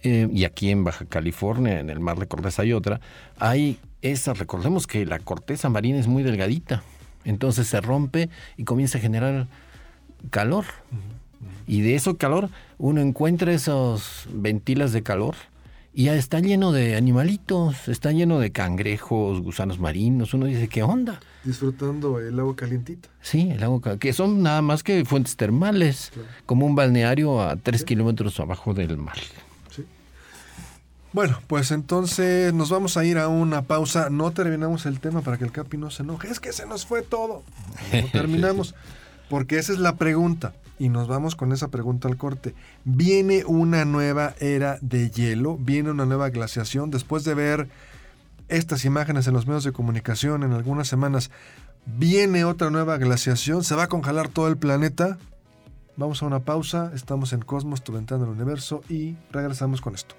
[0.03, 3.01] y aquí en Baja California, en el Mar de Cortés hay otra,
[3.39, 6.85] hay esa, recordemos que la corteza marina es muy delgadita,
[7.25, 9.49] entonces se rompe y comienza a generar
[10.31, 10.65] calor.
[11.67, 15.35] Y de eso calor uno encuentra esos ventilas de calor
[15.99, 20.35] y ya está lleno de animalitos, está lleno de cangrejos, gusanos marinos.
[20.35, 21.21] Uno dice, ¿qué onda?
[21.43, 23.09] Disfrutando el agua calientita.
[23.23, 26.13] Sí, el agua que son nada más que fuentes termales,
[26.45, 29.17] como un balneario a tres kilómetros abajo del mar.
[29.75, 29.87] Sí.
[31.15, 34.11] Bueno, pues entonces nos vamos a ir a una pausa.
[34.11, 36.29] No terminamos el tema para que el Capi no se enoje.
[36.29, 37.43] Es que se nos fue todo.
[38.03, 38.75] No terminamos.
[39.31, 40.53] Porque esa es la pregunta.
[40.79, 42.55] Y nos vamos con esa pregunta al corte.
[42.85, 45.57] ¿Viene una nueva era de hielo?
[45.57, 46.91] ¿Viene una nueva glaciación?
[46.91, 47.69] Después de ver
[48.49, 51.31] estas imágenes en los medios de comunicación en algunas semanas,
[51.87, 53.65] ¿viene otra nueva glaciación?
[53.65, 55.19] ¿Se va a congelar todo el planeta?
[55.97, 56.93] Vamos a una pausa.
[56.95, 60.15] Estamos en Cosmos, tu ventana del universo, y regresamos con esto.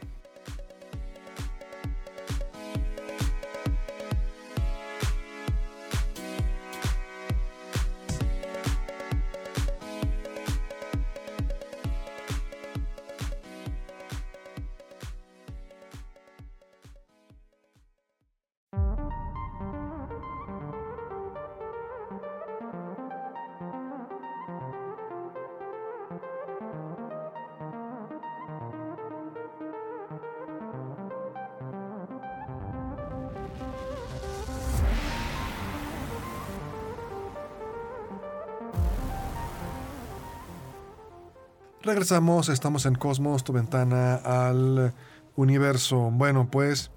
[41.87, 44.93] Regresamos, estamos en Cosmos, tu ventana al
[45.37, 46.11] universo.
[46.11, 46.91] Bueno, pues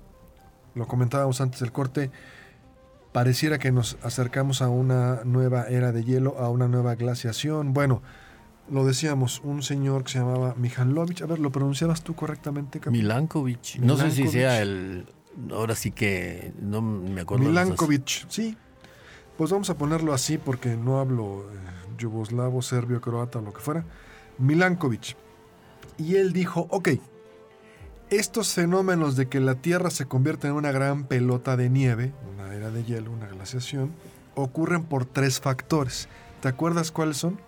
[0.74, 2.10] lo comentábamos antes del corte,
[3.12, 7.72] pareciera que nos acercamos a una nueva era de hielo, a una nueva glaciación.
[7.72, 8.02] Bueno,
[8.68, 12.80] lo decíamos, un señor que se llamaba Mihailovich, a ver, ¿lo pronunciabas tú correctamente?
[12.90, 13.78] Milankovich.
[13.78, 15.06] No sé si sea el...
[15.52, 17.44] Ahora sí que no me acuerdo.
[17.44, 18.56] Milankovich, sí.
[19.38, 21.56] Pues vamos a ponerlo así porque no hablo eh,
[21.96, 23.84] yugoslavo, serbio, croata o lo que fuera.
[24.38, 25.16] Milankovitch.
[25.98, 26.90] Y él dijo, ok,
[28.10, 32.54] estos fenómenos de que la Tierra se convierte en una gran pelota de nieve, una
[32.54, 33.92] era de hielo, una glaciación,
[34.34, 36.08] ocurren por tres factores.
[36.40, 37.38] ¿Te acuerdas cuáles son?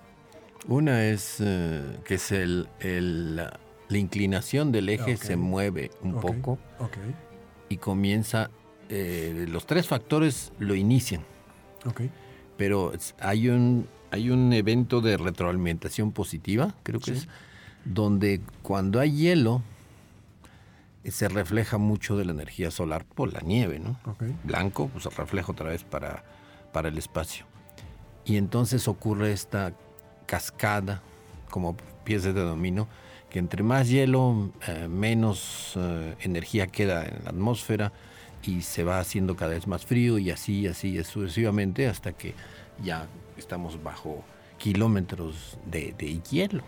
[0.68, 3.58] Una es eh, que es el, la,
[3.90, 6.58] inclinación del eje se mueve un poco
[7.68, 8.50] y comienza,
[8.88, 11.24] eh, los tres factores lo inician.
[12.56, 17.28] Pero hay un, hay un evento de retroalimentación positiva, creo que es,
[17.86, 19.62] donde cuando hay hielo
[21.02, 23.98] eh, se refleja mucho de la energía solar por la nieve, ¿no?
[24.44, 26.24] Blanco, pues se refleja otra vez para,
[26.74, 27.46] para el espacio.
[28.26, 29.72] Y entonces ocurre esta
[30.26, 31.00] cascada,
[31.50, 32.88] como piezas de dominó,
[33.30, 37.92] que entre más hielo, eh, menos eh, energía queda en la atmósfera
[38.42, 42.34] y se va haciendo cada vez más frío y así, así, sucesivamente hasta que
[42.84, 43.06] ya
[43.42, 44.24] estamos bajo
[44.58, 45.92] kilómetros de,
[46.30, 46.62] hielo.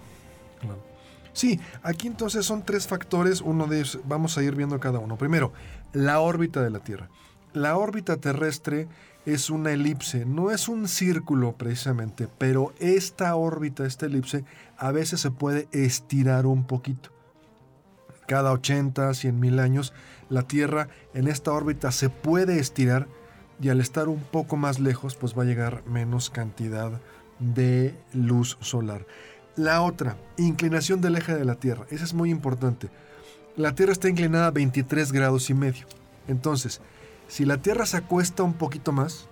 [1.33, 5.17] Sí, aquí entonces son tres factores, uno de ellos, vamos a ir viendo cada uno.
[5.17, 5.53] Primero,
[5.93, 7.09] la órbita de la Tierra.
[7.53, 8.89] La órbita terrestre
[9.27, 14.45] es una elipse, no es un círculo precisamente, pero esta órbita, esta elipse,
[14.77, 17.11] a veces se puede estirar un poquito.
[18.27, 19.93] Cada 80, 100 mil años,
[20.29, 23.07] la Tierra en esta órbita se puede estirar
[23.61, 27.01] y al estar un poco más lejos pues va a llegar menos cantidad
[27.39, 29.07] de luz solar.
[29.57, 31.87] La otra, inclinación del eje de la Tierra.
[31.91, 32.89] Esa es muy importante.
[33.57, 35.87] La Tierra está inclinada a 23 grados y medio.
[36.27, 36.81] Entonces,
[37.29, 39.29] si la Tierra se acuesta un poquito más,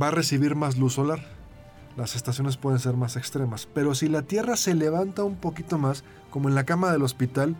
[0.00, 1.20] va a recibir más luz solar.
[1.96, 3.68] Las estaciones pueden ser más extremas.
[3.74, 7.56] Pero si la Tierra se levanta un poquito más, como en la cama del hospital,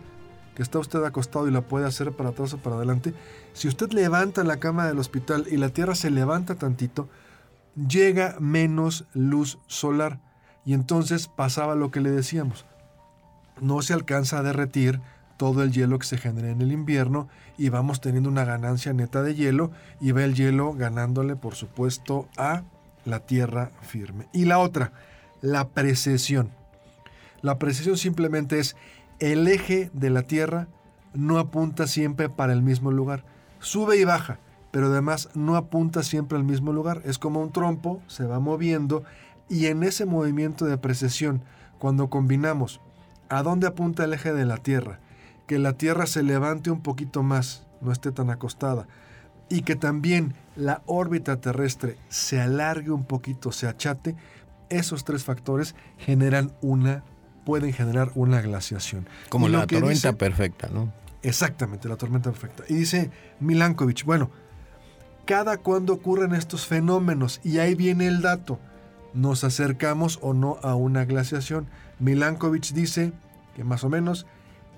[0.55, 3.13] que está usted acostado y la puede hacer para atrás o para adelante,
[3.53, 7.09] si usted levanta la cama del hospital y la Tierra se levanta tantito,
[7.75, 10.19] llega menos luz solar.
[10.65, 12.65] Y entonces pasaba lo que le decíamos.
[13.59, 15.01] No se alcanza a derretir
[15.37, 19.23] todo el hielo que se genera en el invierno y vamos teniendo una ganancia neta
[19.23, 22.63] de hielo y va el hielo ganándole por supuesto a
[23.05, 24.27] la tierra firme.
[24.33, 24.93] Y la otra,
[25.41, 26.51] la precesión.
[27.41, 28.75] La precesión simplemente es
[29.21, 30.67] el eje de la tierra
[31.13, 33.23] no apunta siempre para el mismo lugar.
[33.59, 34.39] Sube y baja,
[34.71, 37.01] pero además no apunta siempre al mismo lugar.
[37.05, 39.03] Es como un trompo, se va moviendo
[39.47, 41.43] y en ese movimiento de precesión,
[41.77, 42.81] cuando combinamos
[43.29, 44.99] a dónde apunta el eje de la Tierra,
[45.45, 48.87] que la Tierra se levante un poquito más, no esté tan acostada,
[49.49, 54.15] y que también la órbita terrestre se alargue un poquito, se achate,
[54.69, 57.03] esos tres factores generan una,
[57.45, 59.07] pueden generar una glaciación.
[59.29, 60.91] Como la tormenta perfecta, ¿no?
[61.23, 62.63] Exactamente, la tormenta perfecta.
[62.67, 64.31] Y dice Milankovitch, bueno,
[65.25, 68.59] cada cuando ocurren estos fenómenos, y ahí viene el dato,
[69.13, 71.67] nos acercamos o no a una glaciación.
[71.99, 73.13] Milankovitch dice
[73.55, 74.25] que más o menos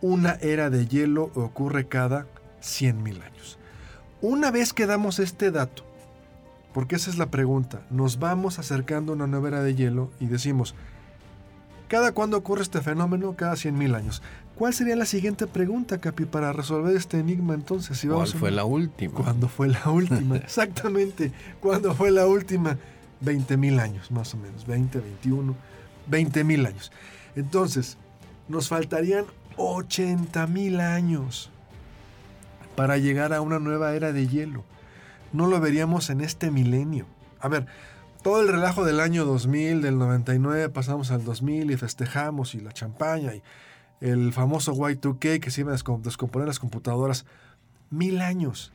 [0.02, 2.28] una era de hielo ocurre cada
[2.62, 3.58] 100.000 años.
[4.22, 5.86] Una vez que damos este dato,
[6.74, 10.26] porque esa es la pregunta, nos vamos acercando a una nueva era de hielo y
[10.26, 10.76] decimos,
[11.94, 13.36] ¿cada cuándo ocurre este fenómeno?
[13.36, 14.24] Cada 100.000 años.
[14.56, 18.00] ¿Cuál sería la siguiente pregunta, Capi, para resolver este enigma entonces?
[18.00, 19.14] Si ¿Cuál fue la última?
[19.14, 20.38] ¿Cuándo fue la última?
[20.38, 21.32] Exactamente.
[21.60, 22.80] ¿Cuándo fue la última?
[23.22, 24.66] 20 mil años, más o menos.
[24.66, 25.56] 20, 21,
[26.08, 26.92] 20 mil años.
[27.36, 27.98] Entonces,
[28.48, 29.26] nos faltarían
[29.58, 31.52] 80 mil años
[32.76, 34.64] para llegar a una nueva era de hielo.
[35.32, 37.06] No lo veríamos en este milenio.
[37.40, 37.68] A ver,
[38.24, 42.72] todo el relajo del año 2000, del 99, pasamos al 2000 y festejamos y la
[42.72, 43.44] champaña y
[44.00, 47.26] el famoso Y2K que se iba a descomponer las computadoras.
[47.90, 48.72] Mil años.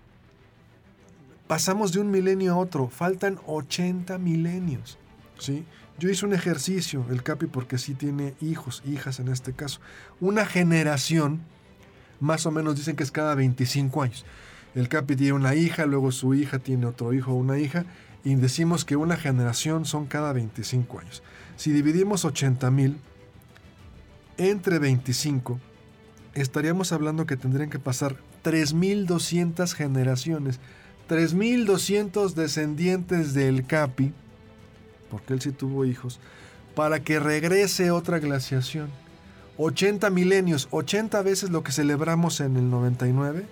[1.47, 4.99] Pasamos de un milenio a otro, faltan 80 milenios.
[5.39, 5.65] ¿sí?
[5.99, 9.81] Yo hice un ejercicio, el Capi, porque sí tiene hijos, hijas en este caso.
[10.21, 11.41] Una generación,
[12.21, 14.27] más o menos dicen que es cada 25 años.
[14.75, 17.87] El Capi tiene una hija, luego su hija tiene otro hijo o una hija,
[18.29, 21.23] y decimos que una generación son cada 25 años.
[21.57, 22.99] Si dividimos 80 mil
[24.37, 25.59] entre 25,
[26.35, 30.61] estaríamos hablando que tendrían que pasar 3.200 generaciones
[31.09, 34.13] 3.200 descendientes del Capi,
[35.11, 36.21] porque él sí tuvo hijos,
[36.75, 38.91] para que regrese otra glaciación.
[39.57, 43.47] 80 milenios, 80 veces lo que celebramos en el 99,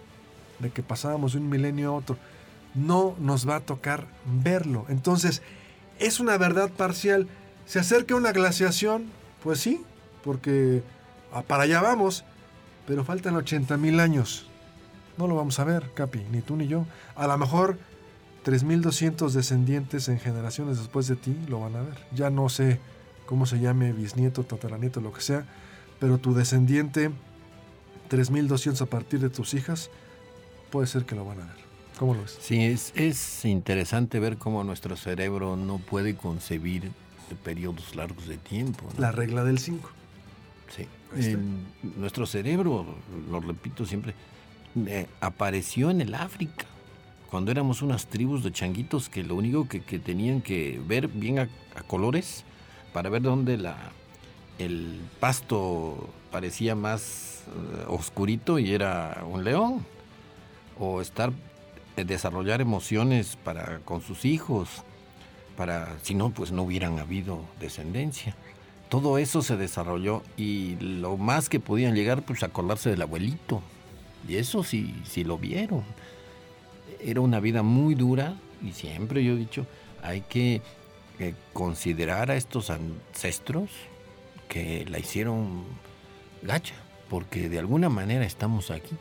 [0.59, 2.19] de que pasábamos de un milenio a otro.
[2.77, 4.87] No nos va a tocar verlo.
[4.89, 5.43] Entonces,
[5.99, 7.27] es una verdad parcial.
[7.65, 9.07] ¿Se acerca una glaciación?
[9.43, 9.83] Pues sí,
[10.23, 10.83] porque
[11.49, 12.25] para allá vamos,
[12.87, 14.49] pero faltan 80 mil años.
[15.19, 16.87] No lo vamos a ver, Capi, ni tú ni yo.
[17.15, 17.79] A lo mejor
[18.45, 21.99] 3.200 descendientes en generaciones después de ti lo van a ver.
[22.13, 22.79] Ya no sé
[23.27, 25.45] cómo se llame, bisnieto, tataranieto, lo que sea,
[25.99, 27.11] pero tu descendiente,
[28.11, 29.91] 3.200 a partir de tus hijas,
[30.71, 31.66] puede ser que lo van a ver.
[31.99, 32.37] ¿Cómo lo ves?
[32.41, 36.93] Sí, es, es interesante ver cómo nuestro cerebro no puede concebir
[37.35, 38.89] periodos largos de tiempo.
[38.99, 39.91] La regla del 5.
[41.15, 41.37] Sí.
[41.97, 42.85] nuestro cerebro,
[43.31, 44.15] lo repito siempre,
[44.87, 46.67] eh, apareció en el África,
[47.31, 51.49] cuando éramos unas tribus de changuitos que lo único que, tenían que ver bien a,
[51.87, 52.45] colores
[52.93, 53.77] para ver dónde la,
[54.59, 59.87] el pasto parecía más eh, oscurito y era un león,
[60.79, 61.33] o estar
[62.05, 64.69] desarrollar emociones para con sus hijos,
[65.57, 68.35] para si no pues no hubieran habido descendencia.
[68.89, 73.63] Todo eso se desarrolló y lo más que podían llegar pues acordarse del abuelito,
[74.29, 75.83] y eso sí, sí lo vieron.
[77.01, 79.67] Era una vida muy dura y siempre yo he dicho,
[80.03, 80.63] hay que
[81.19, 83.71] eh, considerar a estos ancestros
[84.49, 85.65] que la hicieron
[86.43, 86.75] gacha,
[87.09, 88.95] porque de alguna manera estamos aquí.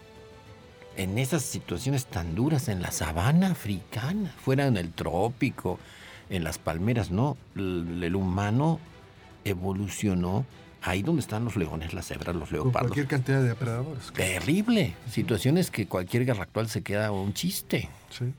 [0.97, 5.79] En esas situaciones tan duras, en la sabana africana, fuera en el trópico,
[6.29, 7.37] en las palmeras, no.
[7.55, 8.79] el humano
[9.43, 10.45] evolucionó
[10.85, 12.73] ahí donde están los leones, las cebras, los leopardos.
[12.73, 14.11] Con cualquier cantidad de depredadores.
[14.13, 14.93] Terrible.
[15.09, 17.89] Situaciones que cualquier guerra actual se queda un chiste.
[18.09, 18.33] Sí.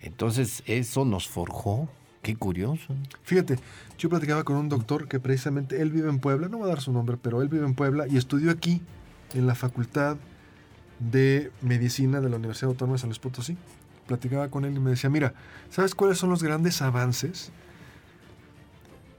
[0.00, 1.88] Entonces, eso nos forjó.
[2.22, 2.94] Qué curioso.
[3.22, 3.56] Fíjate,
[3.98, 6.80] yo platicaba con un doctor que precisamente él vive en Puebla, no voy a dar
[6.80, 8.82] su nombre, pero él vive en Puebla y estudió aquí
[9.32, 10.16] en la Facultad
[10.98, 13.56] de Medicina de la Universidad Autónoma de San Luis Potosí.
[14.06, 15.34] Platicaba con él y me decía, mira,
[15.70, 17.50] ¿sabes cuáles son los grandes avances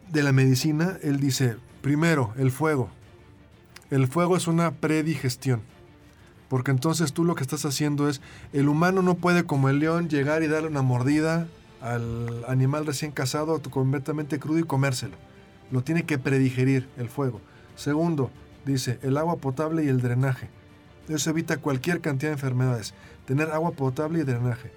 [0.10, 0.98] de la medicina?
[1.04, 1.58] Él dice,
[1.88, 2.90] Primero, el fuego.
[3.92, 5.62] El fuego es una predigestión.
[6.50, 8.20] Porque entonces tú lo que estás haciendo es,
[8.52, 11.48] el humano no puede como el león llegar y darle una mordida
[11.82, 15.16] al animal recién cazado completamente crudo y comérselo.
[15.72, 17.40] Lo tiene que predigerir el fuego.
[17.76, 18.32] Segundo,
[18.66, 20.50] dice, el agua potable y el drenaje.
[21.08, 22.94] Eso evita cualquier cantidad de enfermedades.
[23.26, 24.72] Tener agua potable y drenaje.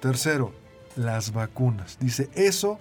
[0.00, 0.52] Tercero,
[0.96, 1.98] las vacunas.
[2.00, 2.78] Dice, eso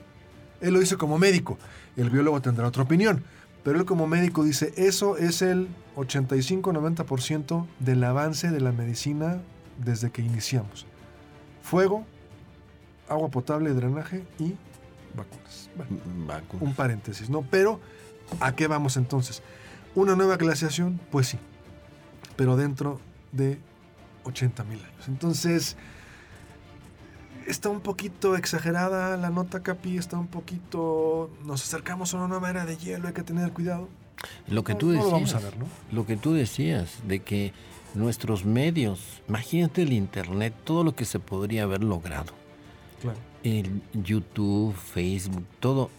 [0.62, 1.58] Él lo dice como médico,
[1.98, 3.24] el biólogo tendrá otra opinión,
[3.64, 9.42] pero él como médico dice, eso es el 85-90% del avance de la medicina
[9.84, 10.86] desde que iniciamos.
[11.62, 12.06] Fuego,
[13.10, 14.56] agua potable, drenaje y
[15.16, 15.70] vacunas.
[16.62, 17.42] Un paréntesis, ¿no?
[17.42, 17.80] Pero,
[18.40, 19.42] ¿a qué vamos entonces?
[19.96, 21.00] ¿Una nueva glaciación?
[21.12, 21.40] Pues sí,
[22.36, 23.00] pero dentro
[23.32, 23.60] de
[24.24, 25.08] 80 mil años.
[25.08, 25.76] Entonces,
[27.48, 31.30] está un poquito exagerada la nota, Capi, está un poquito...
[31.46, 33.90] Nos acercamos a una nueva era de hielo, hay que tener cuidado.
[34.48, 35.66] Lo que tú decías, vamos a ver, ¿no?
[35.92, 37.54] lo que tú decías, de que
[37.94, 42.34] nuestros medios, imagínate el Internet, todo lo que se podría haber logrado.
[43.02, 43.20] Claro.
[43.44, 45.90] El YouTube, Facebook, todo,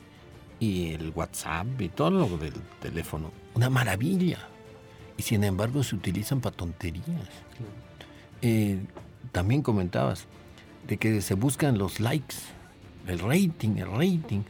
[0.59, 3.30] y el WhatsApp y todo lo del teléfono.
[3.55, 4.49] Una maravilla.
[5.17, 7.07] Y sin embargo se utilizan para tonterías.
[8.43, 8.79] Eh,
[9.33, 10.27] también comentabas
[10.87, 12.37] de que se buscan los likes,
[13.07, 14.43] el rating, el rating,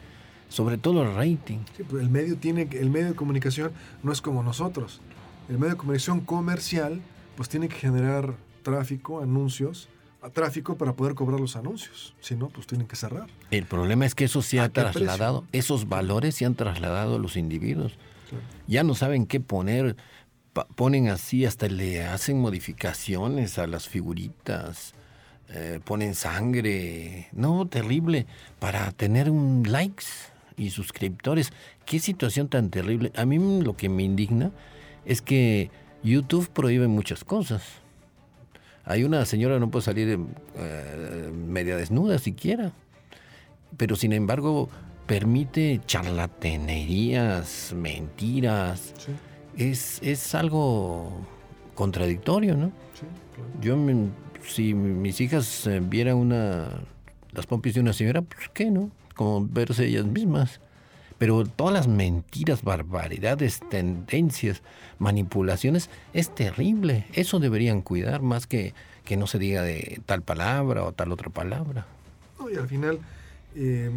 [0.49, 1.59] sobre todo el rating.
[1.77, 5.01] Sí, pues el medio tiene, el medio de comunicación no es como nosotros.
[5.49, 7.03] El medio de comunicación comercial,
[7.37, 9.89] pues tiene que generar tráfico, anuncios,
[10.31, 12.15] tráfico para poder cobrar los anuncios.
[12.21, 13.29] Si no, pues tienen que cerrar.
[13.51, 17.37] El problema es que eso se ha trasladado, esos valores se han trasladado a los
[17.37, 17.93] individuos.
[18.67, 19.97] Ya no saben qué poner,
[20.74, 24.94] ponen así, hasta le hacen modificaciones a las figuritas,
[25.50, 28.26] eh, ponen sangre, no, terrible,
[28.59, 30.07] para tener un likes
[30.57, 31.52] y suscriptores.
[31.84, 33.12] Qué situación tan terrible.
[33.16, 34.52] A mí lo que me indigna
[35.05, 35.70] es que
[36.02, 37.62] YouTube prohíbe muchas cosas
[38.86, 40.18] hay una señora no puede salir
[40.57, 42.72] eh, media desnuda siquiera.
[43.76, 44.68] Pero sin embargo
[45.07, 48.94] permite charlatanerías, mentiras.
[49.57, 51.12] Es, es algo
[51.74, 52.72] contradictorio, ¿no?
[52.94, 53.07] Sí,
[53.61, 53.76] Yo,
[54.46, 56.68] si mis hijas eh, vieran una,
[57.32, 58.90] las pompis de una señora, pues qué, ¿no?
[59.14, 60.61] Como verse ellas mismas.
[61.18, 64.62] Pero todas las mentiras, barbaridades, tendencias,
[64.98, 67.07] manipulaciones, es terrible.
[67.12, 68.74] Eso deberían cuidar más que
[69.05, 71.86] que no se diga de tal palabra o tal otra palabra.
[72.50, 72.98] y al final,
[73.55, 73.90] eh,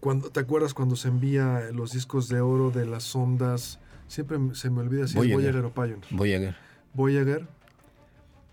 [0.00, 3.78] cuando, ¿te acuerdas cuando se envía los discos de oro de las ondas?
[4.08, 5.38] Siempre se me olvida si Voyager.
[5.38, 6.06] es Voyager o Pioneer.
[6.10, 6.56] Voyager.
[6.94, 7.48] Voyager.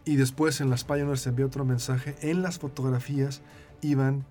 [0.06, 2.16] Y después en las Pioneer se envía otro mensaje.
[2.22, 3.42] En las fotografías
[3.82, 4.26] iban,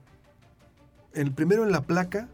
[1.12, 2.28] el primero en la placa,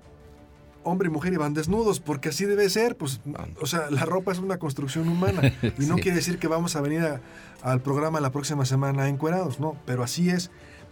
[0.85, 3.21] hombre y mujer iban desnudos, porque así debe ser, pues,
[3.61, 6.81] o sea, la ropa es una construcción humana y no quiere decir que vamos a
[6.81, 7.03] venir
[7.63, 10.51] al programa la próxima semana encuerados, no, pero así es.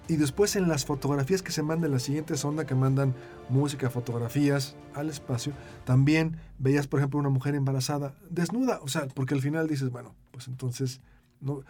[0.08, 3.14] Y después en las fotografías que se mandan, la siguiente sonda que mandan
[3.48, 5.52] música, fotografías al espacio,
[5.84, 10.14] también veías, por ejemplo, una mujer embarazada desnuda, o sea, porque al final dices, bueno,
[10.32, 11.00] pues entonces,
[11.40, 11.62] no,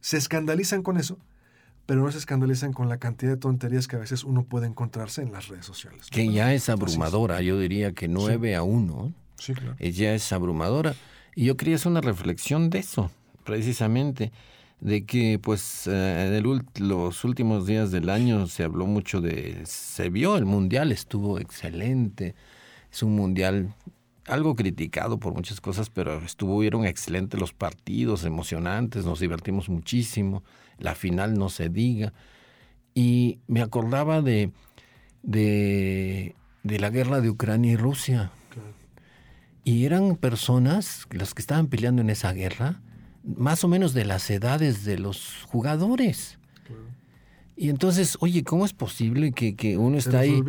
[0.00, 1.18] se escandalizan con eso,
[1.86, 5.22] pero no se escandalizan con la cantidad de tonterías que a veces uno puede encontrarse
[5.22, 6.08] en las redes sociales.
[6.10, 9.14] Que ya es abrumadora, yo diría que 9 a 1.
[9.38, 9.76] Sí, claro.
[9.78, 10.94] Ya es abrumadora.
[11.34, 13.10] Y yo quería hacer una reflexión de eso,
[13.44, 14.32] precisamente,
[14.80, 20.10] de que pues eh, en los últimos días del año se habló mucho de, se
[20.10, 22.34] vio el mundial, estuvo excelente,
[22.90, 23.74] es un mundial
[24.26, 30.42] algo criticado por muchas cosas, pero estuvieron excelentes los partidos, emocionantes, nos divertimos muchísimo
[30.78, 32.12] la final no se diga.
[32.94, 34.52] Y me acordaba de,
[35.22, 38.30] de, la guerra de Ucrania y Rusia.
[39.64, 42.80] Y eran personas, las que estaban peleando en esa guerra,
[43.36, 46.38] más o menos de las edades de los jugadores.
[47.56, 50.42] Y entonces, oye, ¿cómo es posible que, uno está ahí?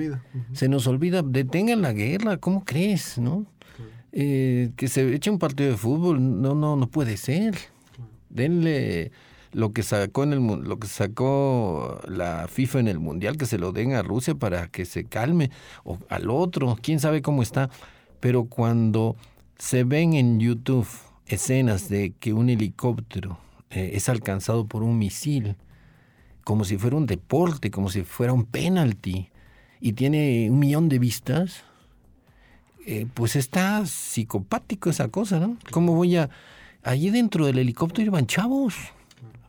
[0.53, 3.17] Se nos olvida, detengan la guerra, ¿cómo crees?
[3.17, 3.47] ¿No?
[4.11, 7.57] Eh, que se eche un partido de fútbol, no, no, no puede ser.
[8.30, 9.11] Denle
[9.51, 13.57] lo que sacó en el lo que sacó la FIFA en el mundial que se
[13.57, 15.49] lo den a Rusia para que se calme
[15.84, 17.71] o al otro quién sabe cómo está
[18.19, 19.15] pero cuando
[19.57, 20.88] se ven en YouTube
[21.30, 25.55] escenas de que un helicóptero eh, es alcanzado por un misil
[26.43, 29.30] como si fuera un deporte como si fuera un penalti
[29.80, 31.63] y tiene un millón de vistas
[32.86, 36.30] eh, pues está psicopático esa cosa no cómo voy a
[36.84, 38.75] allí dentro del helicóptero iban chavos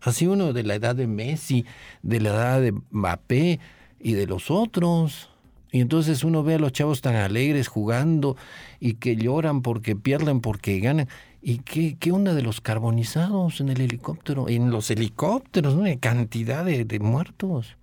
[0.00, 1.66] Así uno de la edad de Messi,
[2.02, 3.60] de la edad de Mbappé
[4.00, 5.28] y de los otros.
[5.72, 8.36] Y entonces uno ve a los chavos tan alegres jugando
[8.80, 11.08] y que lloran porque pierden, porque ganan.
[11.43, 14.49] ¿Y qué, qué onda de los carbonizados en el helicóptero?
[14.49, 15.84] En los helicópteros, ¿no?
[15.99, 17.76] Cantidad de, muertos.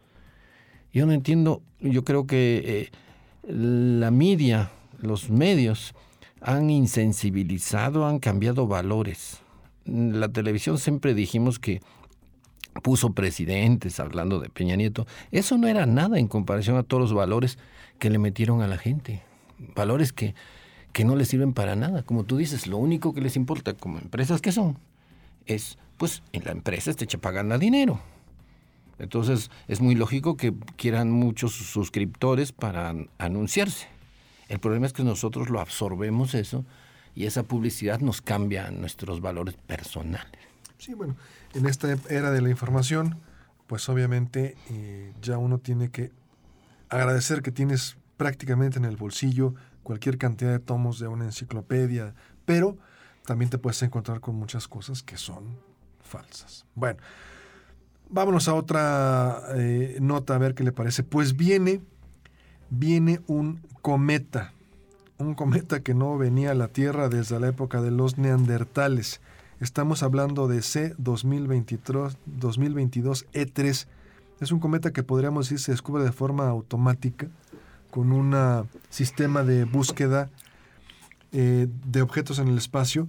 [0.94, 5.96] Yo no entiendo, yo creo que eh, la media, los medios,
[6.42, 9.42] han insensibilizado, han cambiado valores.
[9.86, 11.82] La televisión siempre dijimos que
[12.84, 17.14] puso presidentes hablando de Peña Nieto, eso no era nada en comparación a todos los
[17.14, 17.58] valores
[17.98, 19.24] que le metieron a la gente.
[19.76, 20.36] Valores que,
[20.98, 22.02] que no les sirven para nada.
[22.02, 24.80] Como tú dices, lo único que les importa como empresas que son
[25.46, 28.00] es, pues, en la empresa te echa pagando dinero.
[28.98, 33.86] Entonces es muy lógico que quieran muchos suscriptores para anunciarse.
[34.50, 36.66] El problema es que nosotros lo absorbemos eso
[37.14, 40.32] y esa publicidad nos cambia nuestros valores personales.
[40.80, 41.16] Sí, bueno,
[41.54, 43.20] en esta era de la información,
[43.68, 46.12] pues obviamente eh, ya uno tiene que
[46.90, 49.54] agradecer que tienes prácticamente en el bolsillo
[49.88, 52.14] cualquier cantidad de tomos de una enciclopedia,
[52.44, 52.78] pero
[53.26, 55.46] también te puedes encontrar con muchas cosas que son
[56.02, 56.66] falsas.
[56.76, 57.00] Bueno,
[58.10, 61.04] vámonos a otra eh, nota a ver qué le parece.
[61.04, 61.80] Pues viene,
[62.70, 64.52] viene un cometa,
[65.20, 69.22] un cometa que no venía a la Tierra desde la época de los neandertales.
[69.62, 73.88] Estamos hablando de C2022 E3.
[74.42, 77.30] Es un cometa que podríamos decir se descubre de forma automática
[77.98, 78.36] con un
[78.92, 80.30] sistema de búsqueda
[81.32, 83.08] eh, de objetos en el espacio.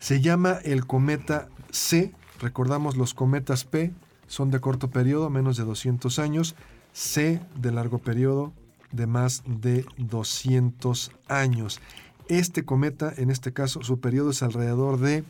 [0.00, 2.12] Se llama el cometa C.
[2.38, 3.90] Recordamos los cometas P
[4.26, 6.56] son de corto periodo, menos de 200 años.
[6.92, 8.52] C de largo periodo,
[8.92, 11.80] de más de 200 años.
[12.28, 15.24] Este cometa, en este caso, su periodo es alrededor de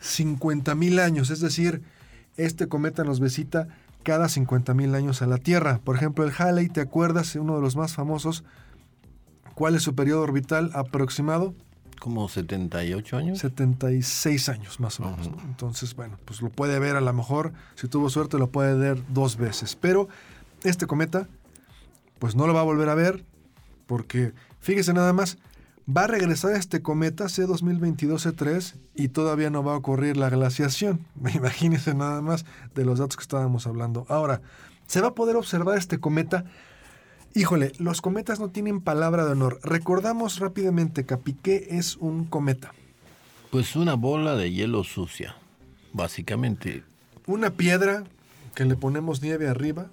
[0.00, 1.82] 50.000 años, es decir,
[2.36, 3.66] este cometa nos visita
[4.06, 5.80] cada 50.000 años a la Tierra.
[5.82, 7.34] Por ejemplo, el Halley, ¿te acuerdas?
[7.34, 8.44] Uno de los más famosos.
[9.56, 11.56] ¿Cuál es su periodo orbital aproximado?
[11.98, 13.40] Como 78 años.
[13.40, 15.28] 76 años más o menos.
[15.44, 19.02] Entonces, bueno, pues lo puede ver a lo mejor, si tuvo suerte lo puede ver
[19.08, 19.74] dos veces.
[19.74, 20.08] Pero
[20.62, 21.26] este cometa,
[22.20, 23.24] pues no lo va a volver a ver
[23.88, 25.36] porque, fíjese nada más,
[25.88, 31.06] Va a regresar este cometa C2022-E3 y todavía no va a ocurrir la glaciación.
[31.34, 34.04] Imagínense nada más de los datos que estábamos hablando.
[34.08, 34.40] Ahora,
[34.88, 36.44] ¿se va a poder observar este cometa?
[37.34, 39.60] Híjole, los cometas no tienen palabra de honor.
[39.62, 42.72] Recordamos rápidamente, Capiqué es un cometa.
[43.52, 45.36] Pues una bola de hielo sucia,
[45.92, 46.82] básicamente.
[47.26, 48.02] Una piedra
[48.56, 49.86] que le ponemos nieve arriba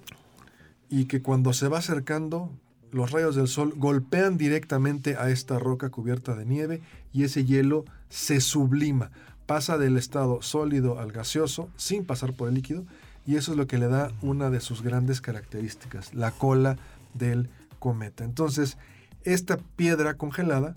[0.90, 2.50] y que cuando se va acercando
[2.94, 6.80] los rayos del sol golpean directamente a esta roca cubierta de nieve
[7.12, 9.10] y ese hielo se sublima,
[9.46, 12.84] pasa del estado sólido al gaseoso sin pasar por el líquido
[13.26, 16.76] y eso es lo que le da una de sus grandes características, la cola
[17.14, 18.22] del cometa.
[18.22, 18.78] Entonces,
[19.24, 20.76] esta piedra congelada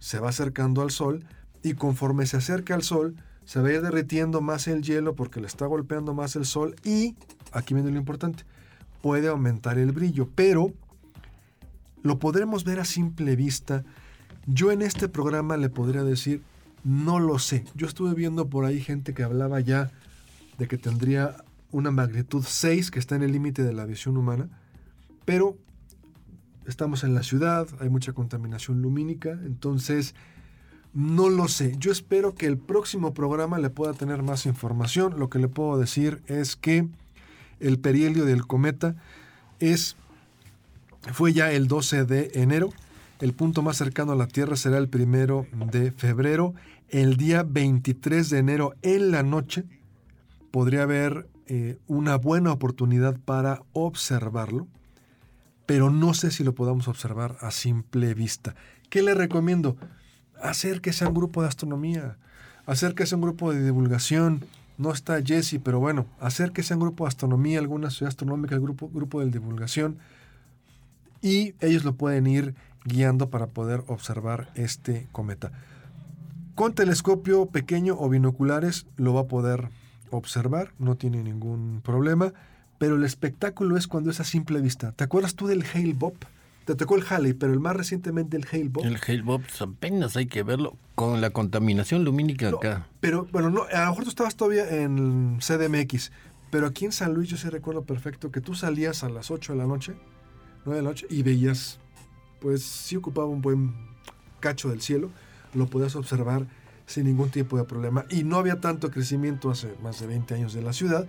[0.00, 1.24] se va acercando al sol
[1.62, 3.14] y conforme se acerca al sol,
[3.44, 6.74] se va a ir derritiendo más el hielo porque le está golpeando más el sol
[6.82, 7.14] y,
[7.52, 8.42] aquí viene lo importante,
[9.02, 10.72] puede aumentar el brillo, pero
[12.02, 13.84] lo podremos ver a simple vista.
[14.46, 16.42] Yo en este programa le podría decir,
[16.84, 17.64] no lo sé.
[17.74, 19.90] Yo estuve viendo por ahí gente que hablaba ya
[20.58, 21.36] de que tendría
[21.70, 24.48] una magnitud 6 que está en el límite de la visión humana,
[25.24, 25.56] pero
[26.66, 30.14] estamos en la ciudad, hay mucha contaminación lumínica, entonces
[30.94, 31.74] no lo sé.
[31.78, 35.18] Yo espero que el próximo programa le pueda tener más información.
[35.18, 36.88] Lo que le puedo decir es que
[37.60, 38.96] el perihelio del cometa
[39.60, 39.96] es
[41.12, 42.70] fue ya el 12 de enero.
[43.20, 46.54] El punto más cercano a la Tierra será el primero de febrero.
[46.88, 49.64] El día 23 de enero en la noche
[50.50, 54.68] podría haber eh, una buena oportunidad para observarlo,
[55.66, 58.54] pero no sé si lo podamos observar a simple vista.
[58.88, 59.76] ¿Qué le recomiendo?
[60.40, 62.16] Acérquese a un grupo de astronomía,
[62.66, 64.44] acérquese a un grupo de divulgación.
[64.78, 68.60] No está Jesse, pero bueno, acérquese a un grupo de astronomía, alguna ciudad astronómica, el
[68.60, 69.98] grupo, grupo de divulgación
[71.22, 72.54] y ellos lo pueden ir
[72.84, 75.52] guiando para poder observar este cometa.
[76.54, 79.68] Con telescopio pequeño o binoculares lo va a poder
[80.10, 82.32] observar, no tiene ningún problema,
[82.78, 84.92] pero el espectáculo es cuando es a simple vista.
[84.92, 86.14] ¿Te acuerdas tú del Hale Bob?
[86.64, 88.84] Te tocó el Halley, pero el más recientemente el Hale Bob.
[88.84, 92.86] El Hale Bob pues, apenas hay que verlo con la contaminación lumínica acá.
[93.00, 96.12] Pero bueno, no, a lo mejor tú estabas todavía en CDMX,
[96.50, 99.52] pero aquí en San Luis yo sí recuerdo perfecto que tú salías a las 8
[99.52, 99.94] de la noche
[100.64, 101.78] de la noche y veías,
[102.40, 103.74] pues sí ocupaba un buen
[104.40, 105.10] cacho del cielo,
[105.54, 106.46] lo podías observar
[106.86, 108.04] sin ningún tipo de problema.
[108.10, 111.06] Y no había tanto crecimiento hace más de 20 años de la ciudad,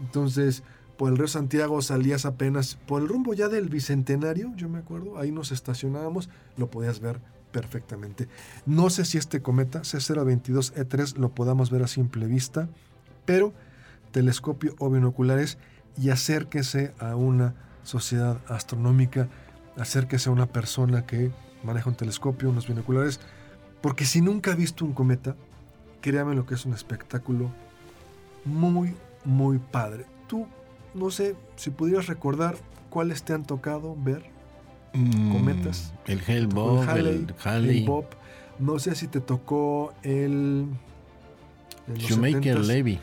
[0.00, 0.62] entonces
[0.96, 5.18] por el río Santiago salías apenas por el rumbo ya del Bicentenario, yo me acuerdo,
[5.18, 7.20] ahí nos estacionábamos, lo podías ver
[7.52, 8.28] perfectamente.
[8.66, 12.68] No sé si este cometa C022E3 lo podamos ver a simple vista,
[13.24, 13.52] pero
[14.10, 15.58] telescopio o binoculares
[15.96, 19.28] y acérquese a una sociedad astronómica,
[19.76, 21.30] acérquese a una persona que
[21.62, 23.20] maneja un telescopio, unos binoculares,
[23.80, 25.36] porque si nunca ha visto un cometa,
[26.00, 27.50] créame lo que es un espectáculo
[28.44, 30.06] muy, muy padre.
[30.26, 30.46] Tú,
[30.94, 32.56] no sé si pudieras recordar
[32.90, 34.24] cuáles te han tocado ver.
[34.94, 35.92] Mm, Cometas.
[36.06, 37.84] El Halley, el Halley.
[37.84, 38.06] Bob.
[38.58, 40.66] No sé si te tocó el...
[41.86, 42.94] en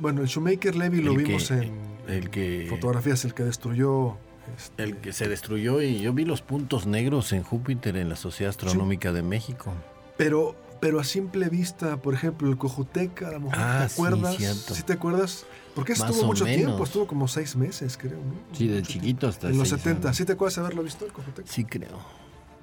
[0.00, 1.72] Bueno, el Shoemaker Levy lo que- vimos en
[2.08, 4.16] el que- fotografías, el que destruyó...
[4.56, 8.16] este, El que se destruyó y yo vi los puntos negros en Júpiter en la
[8.16, 9.72] Sociedad Astronómica de México.
[10.16, 13.94] Pero, pero a simple vista, por ejemplo, el Cojuteca, a lo mejor Ah, te sí,
[13.94, 14.36] acuerdas.
[14.36, 15.46] ¿Sí te acuerdas?
[15.74, 16.66] Porque Más estuvo mucho menos.
[16.66, 18.18] tiempo, estuvo como seis meses, creo.
[18.18, 18.56] ¿no?
[18.56, 20.08] Sí, de chiquito hasta En los seis 70.
[20.08, 20.16] años.
[20.16, 21.50] ¿Sí te acuerdas de haberlo visto el Cojuteca?
[21.50, 21.98] Sí, creo.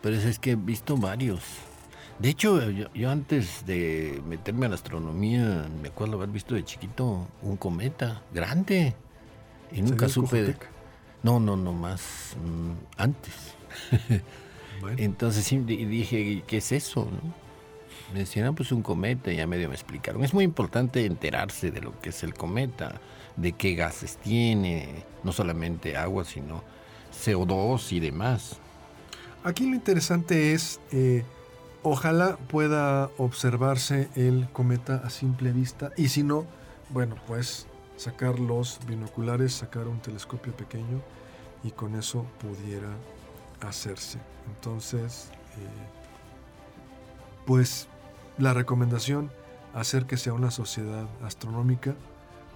[0.02, 1.42] Pero es, es que he visto varios.
[2.22, 6.64] De hecho, yo, yo antes de meterme a la astronomía, me acuerdo haber visto de
[6.64, 8.94] chiquito un cometa grande.
[9.72, 10.44] Y nunca ¿Sería el supe.
[10.44, 10.56] de-?
[11.24, 13.34] No, no, no, más mm, antes.
[14.82, 17.06] Bueno, Entonces sí, dije, ¿qué es eso?
[17.06, 17.34] no?
[18.16, 20.24] Me decían, "Ah, pues un cometa, y ya medio me explicaron.
[20.24, 23.00] Es muy importante enterarse de lo que es el cometa,
[23.38, 26.64] de qué gases tiene, no solamente agua, sino
[27.14, 28.58] CO2 y demás.
[29.44, 31.24] Aquí lo interesante es, eh,
[31.84, 35.92] ojalá pueda observarse el cometa a simple vista.
[35.98, 36.46] Y si no,
[36.90, 37.68] bueno, pues
[37.98, 41.02] sacar los binoculares, sacar un telescopio pequeño
[41.64, 42.90] y con eso pudiera
[43.62, 44.20] hacerse.
[44.48, 45.68] Entonces, eh,
[47.46, 47.88] pues
[48.38, 49.32] la recomendación,
[49.74, 51.96] acérquese a una sociedad astronómica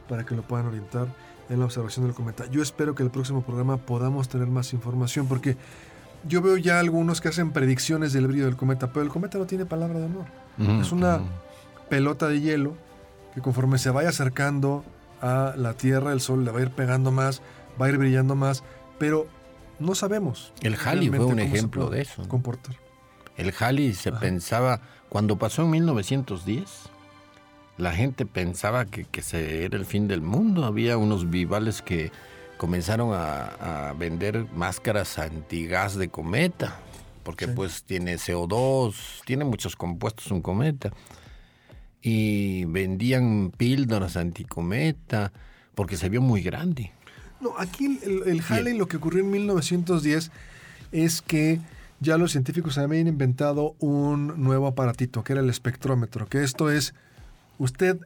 [0.10, 1.08] para que lo puedan orientar
[1.50, 2.46] en la observación del cometa.
[2.48, 5.58] Yo espero que el próximo programa podamos tener más información porque
[6.28, 9.46] yo veo ya algunos que hacen predicciones del brillo del cometa, pero el cometa no
[9.46, 10.26] tiene palabra de honor.
[10.82, 11.20] Es una
[11.90, 12.76] pelota de hielo
[13.34, 14.84] que conforme se vaya acercando
[15.22, 17.42] a la Tierra, el Sol le va a ir pegando más,
[17.80, 18.64] va a ir brillando más,
[18.98, 19.28] pero
[19.80, 20.54] no sabemos.
[20.62, 22.28] El Halley fue un ejemplo de eso.
[22.28, 22.76] Comportar.
[23.38, 24.20] El Halley se Ajá.
[24.20, 26.64] pensaba, cuando pasó en 1910,
[27.78, 30.64] la gente pensaba que, que se era el fin del mundo.
[30.64, 32.12] Había unos vivales que
[32.58, 36.80] comenzaron a, a vender máscaras antigas de cometa,
[37.24, 37.52] porque Sí.
[37.56, 38.96] pues tiene CO2,
[39.26, 40.92] tiene muchos compuestos un cometa.
[42.02, 45.32] Y vendían píldoras anticometa,
[45.74, 46.92] porque se vio muy grande.
[47.42, 50.32] No, aquí el, el Halley lo que ocurrió en 1910
[50.92, 51.60] es que
[52.00, 56.94] ya los científicos habían inventado un nuevo aparatito, que era el espectrómetro, que esto es,
[57.58, 57.98] usted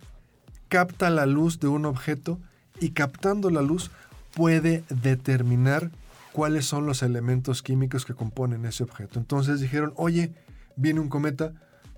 [0.69, 2.39] capta la luz de un objeto
[2.79, 3.91] y captando la luz
[4.33, 5.91] puede determinar
[6.31, 9.19] cuáles son los elementos químicos que componen ese objeto.
[9.19, 10.31] Entonces dijeron, oye,
[10.75, 11.53] viene un cometa,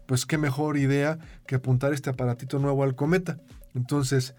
[0.05, 3.39] pues qué mejor idea que apuntar este aparatito nuevo al cometa.
[3.75, 4.35] Entonces,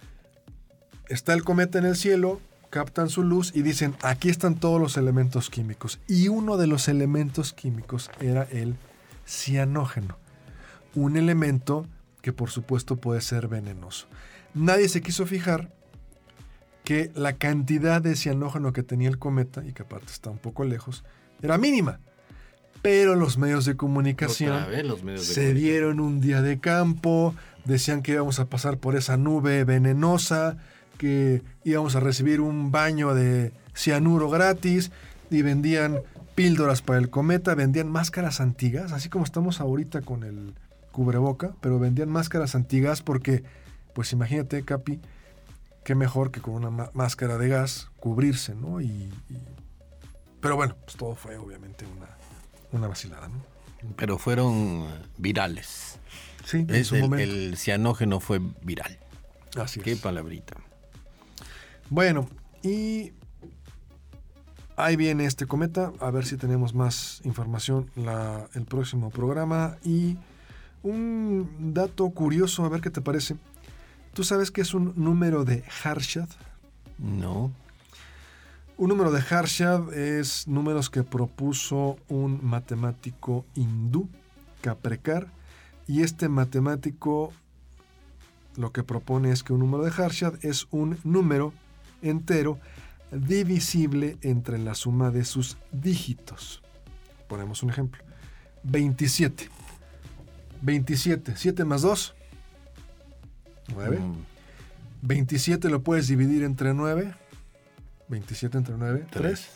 [1.08, 2.40] está el cometa en el cielo,
[2.70, 6.00] captan su luz y dicen, aquí están todos los elementos químicos.
[6.08, 8.76] Y uno de los elementos químicos era el
[9.26, 10.16] cianógeno,
[10.94, 11.86] un elemento
[12.22, 14.06] que por supuesto puede ser venenoso.
[14.54, 15.70] Nadie se quiso fijar
[16.84, 20.64] que la cantidad de cianógeno que tenía el cometa, y que aparte está un poco
[20.64, 21.04] lejos,
[21.42, 22.00] era mínima.
[22.82, 25.64] Pero los medios de comunicación Otra vez los medios de se comunicación.
[25.64, 30.56] dieron un día de campo, decían que íbamos a pasar por esa nube venenosa,
[30.98, 34.90] que íbamos a recibir un baño de cianuro gratis
[35.30, 36.00] y vendían
[36.34, 40.54] píldoras para el cometa, vendían máscaras antigas, así como estamos ahorita con el
[40.90, 43.44] cubreboca, pero vendían máscaras antigas porque,
[43.94, 45.00] pues imagínate, Capi,
[45.84, 48.80] qué mejor que con una máscara de gas cubrirse, ¿no?
[48.80, 49.12] Y, y-
[50.40, 52.08] Pero bueno, pues todo fue obviamente una,
[52.72, 53.42] una vacilada, ¿no?
[53.96, 54.86] Pero fueron
[55.18, 55.98] virales.
[56.44, 57.24] Sí, en Es su el, momento.
[57.24, 58.98] el cianógeno fue viral.
[59.56, 60.00] Así Qué es.
[60.00, 60.56] palabrita.
[61.90, 62.28] Bueno,
[62.62, 63.12] y
[64.76, 65.92] ahí viene este cometa.
[66.00, 69.76] A ver si tenemos más información la, el próximo programa.
[69.84, 70.16] Y
[70.82, 73.36] un dato curioso, a ver qué te parece.
[74.14, 76.28] ¿Tú sabes qué es un número de Harshad?
[76.98, 77.50] No.
[78.76, 84.08] Un número de Harshad es números que propuso un matemático hindú,
[84.60, 85.28] Kaprekar,
[85.88, 87.32] y este matemático
[88.56, 91.54] lo que propone es que un número de Harshad es un número
[92.02, 92.58] entero
[93.10, 96.62] divisible entre la suma de sus dígitos.
[97.28, 98.02] Ponemos un ejemplo.
[98.64, 99.48] 27.
[100.60, 101.34] 27.
[101.34, 102.14] 7 más 2.
[103.74, 103.98] 9.
[103.98, 104.14] Mm,
[105.02, 107.14] 27 lo puedes dividir entre 9.
[108.08, 109.22] 27 entre 9, 3.
[109.22, 109.48] Tres.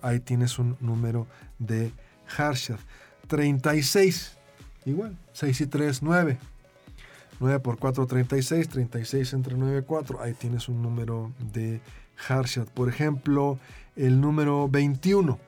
[0.00, 1.26] Ahí tienes un número
[1.58, 1.92] de
[2.36, 2.78] Harshad.
[3.28, 4.36] 36.
[4.84, 5.16] Igual.
[5.32, 6.38] 6 y 3, 9.
[7.40, 8.68] 9 por 4, 36.
[8.68, 10.20] 36 entre 9, 4.
[10.20, 11.80] Ahí tienes un número de
[12.28, 12.66] Harshad.
[12.66, 13.58] Por ejemplo,
[13.96, 15.38] el número 21.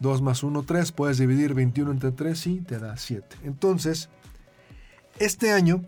[0.00, 0.92] 2 más 1, 3.
[0.92, 3.36] Puedes dividir 21 entre 3 y te da 7.
[3.44, 4.08] Entonces,
[5.18, 5.82] este año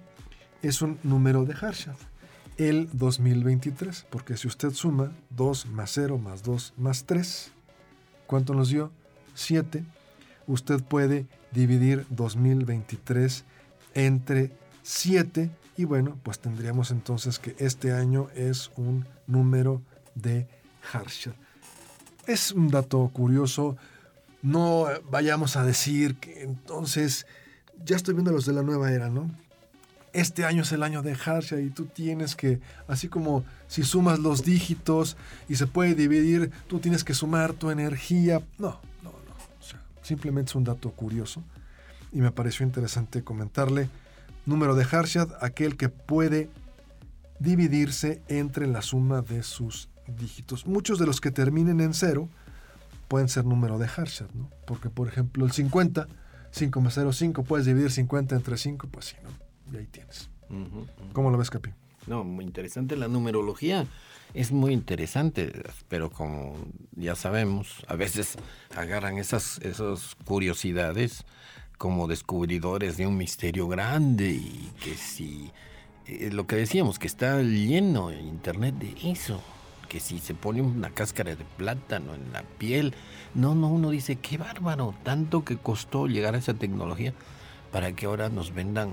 [0.62, 1.96] es un número de Harshad.
[2.58, 7.50] el 2023, porque si usted suma 2 más 0 más 2 más 3,
[8.26, 8.92] ¿cuánto nos dio?
[9.34, 9.84] 7.
[10.46, 13.44] Usted puede dividir 2023
[13.94, 14.52] entre
[14.82, 19.82] 7 y bueno, pues tendríamos entonces que este año es un número
[20.14, 20.46] de
[20.92, 21.32] Harshad.
[22.26, 23.76] Es un dato curioso.
[24.42, 27.26] No vayamos a decir que entonces
[27.84, 29.30] ya estoy viendo los de la nueva era, ¿no?
[30.12, 34.18] Este año es el año de Harshad y tú tienes que, así como si sumas
[34.18, 35.16] los dígitos
[35.48, 38.42] y se puede dividir, tú tienes que sumar tu energía.
[38.58, 39.18] No, no, no.
[40.02, 41.42] simplemente es un dato curioso
[42.12, 43.88] y me pareció interesante comentarle.
[44.44, 46.50] Número de Harshad, aquel que puede
[47.38, 49.88] dividirse entre la suma de sus
[50.18, 50.66] dígitos.
[50.66, 52.28] Muchos de los que terminen en cero
[53.08, 54.50] pueden ser número de Harshad, ¿no?
[54.66, 56.06] Porque, por ejemplo, el 50,
[56.50, 59.30] 5 más 0, 5, puedes dividir 50 entre 5, pues sí, ¿no?
[59.72, 60.28] Y ahí tienes.
[61.12, 61.70] ¿Cómo lo ves, Capi?
[62.06, 62.96] No, muy interesante.
[62.96, 63.86] La numerología
[64.34, 65.52] es muy interesante,
[65.88, 66.56] pero como
[66.96, 68.36] ya sabemos, a veces
[68.76, 71.24] agarran esas, esas curiosidades
[71.78, 75.50] como descubridores de un misterio grande y que si
[76.06, 79.42] eh, lo que decíamos, que está lleno en internet de eso,
[79.88, 82.94] que si se pone una cáscara de plátano en la piel,
[83.34, 87.14] no, no, uno dice, qué bárbaro, tanto que costó llegar a esa tecnología
[87.70, 88.92] para que ahora nos vendan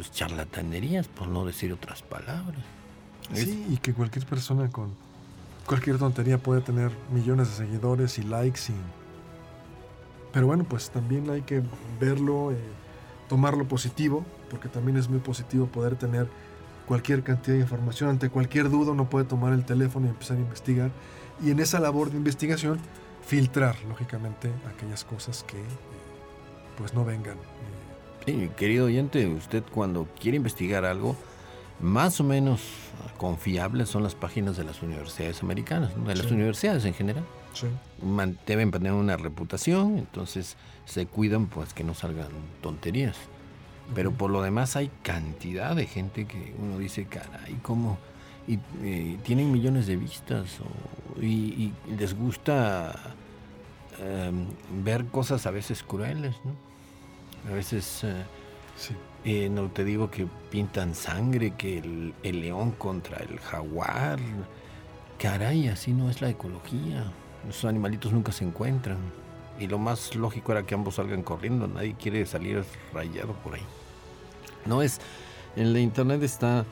[0.00, 2.62] pues charlatanerías, por no decir otras palabras.
[3.34, 4.94] Sí, y que cualquier persona con
[5.66, 8.74] cualquier tontería puede tener millones de seguidores y likes y
[10.32, 11.62] pero bueno, pues también hay que
[12.00, 12.56] verlo, eh,
[13.28, 16.28] tomarlo positivo, porque también es muy positivo poder tener
[16.86, 18.08] cualquier cantidad de información.
[18.08, 20.90] Ante cualquier duda uno puede tomar el teléfono y empezar a investigar.
[21.42, 22.78] Y en esa labor de investigación,
[23.26, 25.64] filtrar, lógicamente, aquellas cosas que eh,
[26.78, 27.36] pues no vengan.
[28.26, 31.16] Sí, querido oyente, usted cuando quiere investigar algo,
[31.80, 32.60] más o menos
[33.16, 37.24] confiables son las páginas de las universidades americanas, de las universidades en general
[38.46, 42.28] deben tener una reputación, entonces se cuidan pues que no salgan
[42.62, 43.16] tonterías.
[43.94, 47.98] Pero por lo demás hay cantidad de gente que uno dice, caray, ¿cómo?
[48.46, 50.58] Y, eh, tienen millones de vistas
[51.20, 52.94] y, les gusta
[53.98, 54.46] em,
[54.84, 56.69] ver cosas a veces crueles, ¿no?
[57.48, 58.24] A veces, eh,
[59.24, 64.18] eh, no te digo que pintan sangre, que el, el león contra el jaguar.
[65.18, 67.12] Caray, así no es la ecología.
[67.48, 68.98] Esos animalitos nunca se encuentran.
[69.58, 71.66] Y lo más lógico era que ambos salgan corriendo.
[71.66, 73.62] Nadie quiere salir rayado por ahí.
[74.66, 75.00] No es.
[75.56, 76.64] En la internet está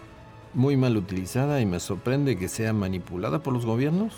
[0.54, 4.14] muy mal utilizada y me sorprende que sea manipulada por los gobiernos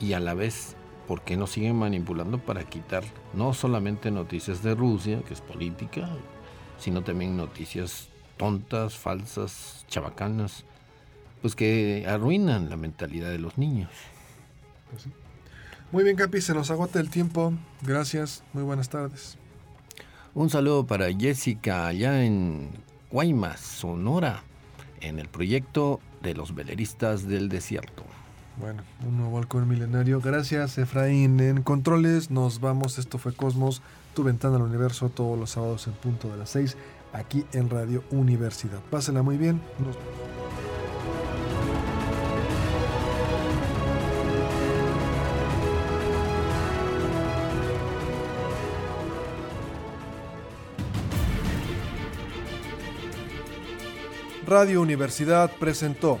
[0.00, 0.76] y a la vez
[1.06, 3.04] porque no siguen manipulando para quitar
[3.34, 6.08] no solamente noticias de Rusia, que es política,
[6.78, 10.64] sino también noticias tontas, falsas, chabacanas,
[11.42, 13.90] pues que arruinan la mentalidad de los niños.
[14.90, 15.08] Pues
[15.92, 17.52] muy bien, Capi, se nos agota el tiempo.
[17.82, 19.38] Gracias, muy buenas tardes.
[20.34, 22.70] Un saludo para Jessica allá en
[23.10, 24.42] Guaymas, Sonora,
[25.00, 28.04] en el proyecto de los veleristas del desierto.
[28.58, 30.20] Bueno, un nuevo halcón milenario.
[30.20, 31.40] Gracias, Efraín.
[31.40, 32.98] En controles nos vamos.
[32.98, 33.82] Esto fue Cosmos,
[34.14, 36.76] tu ventana al universo, todos los sábados en punto de las 6,
[37.12, 38.80] aquí en Radio Universidad.
[38.90, 39.60] Pásela muy bien.
[39.78, 39.96] Nos.
[54.46, 56.20] Radio Universidad presentó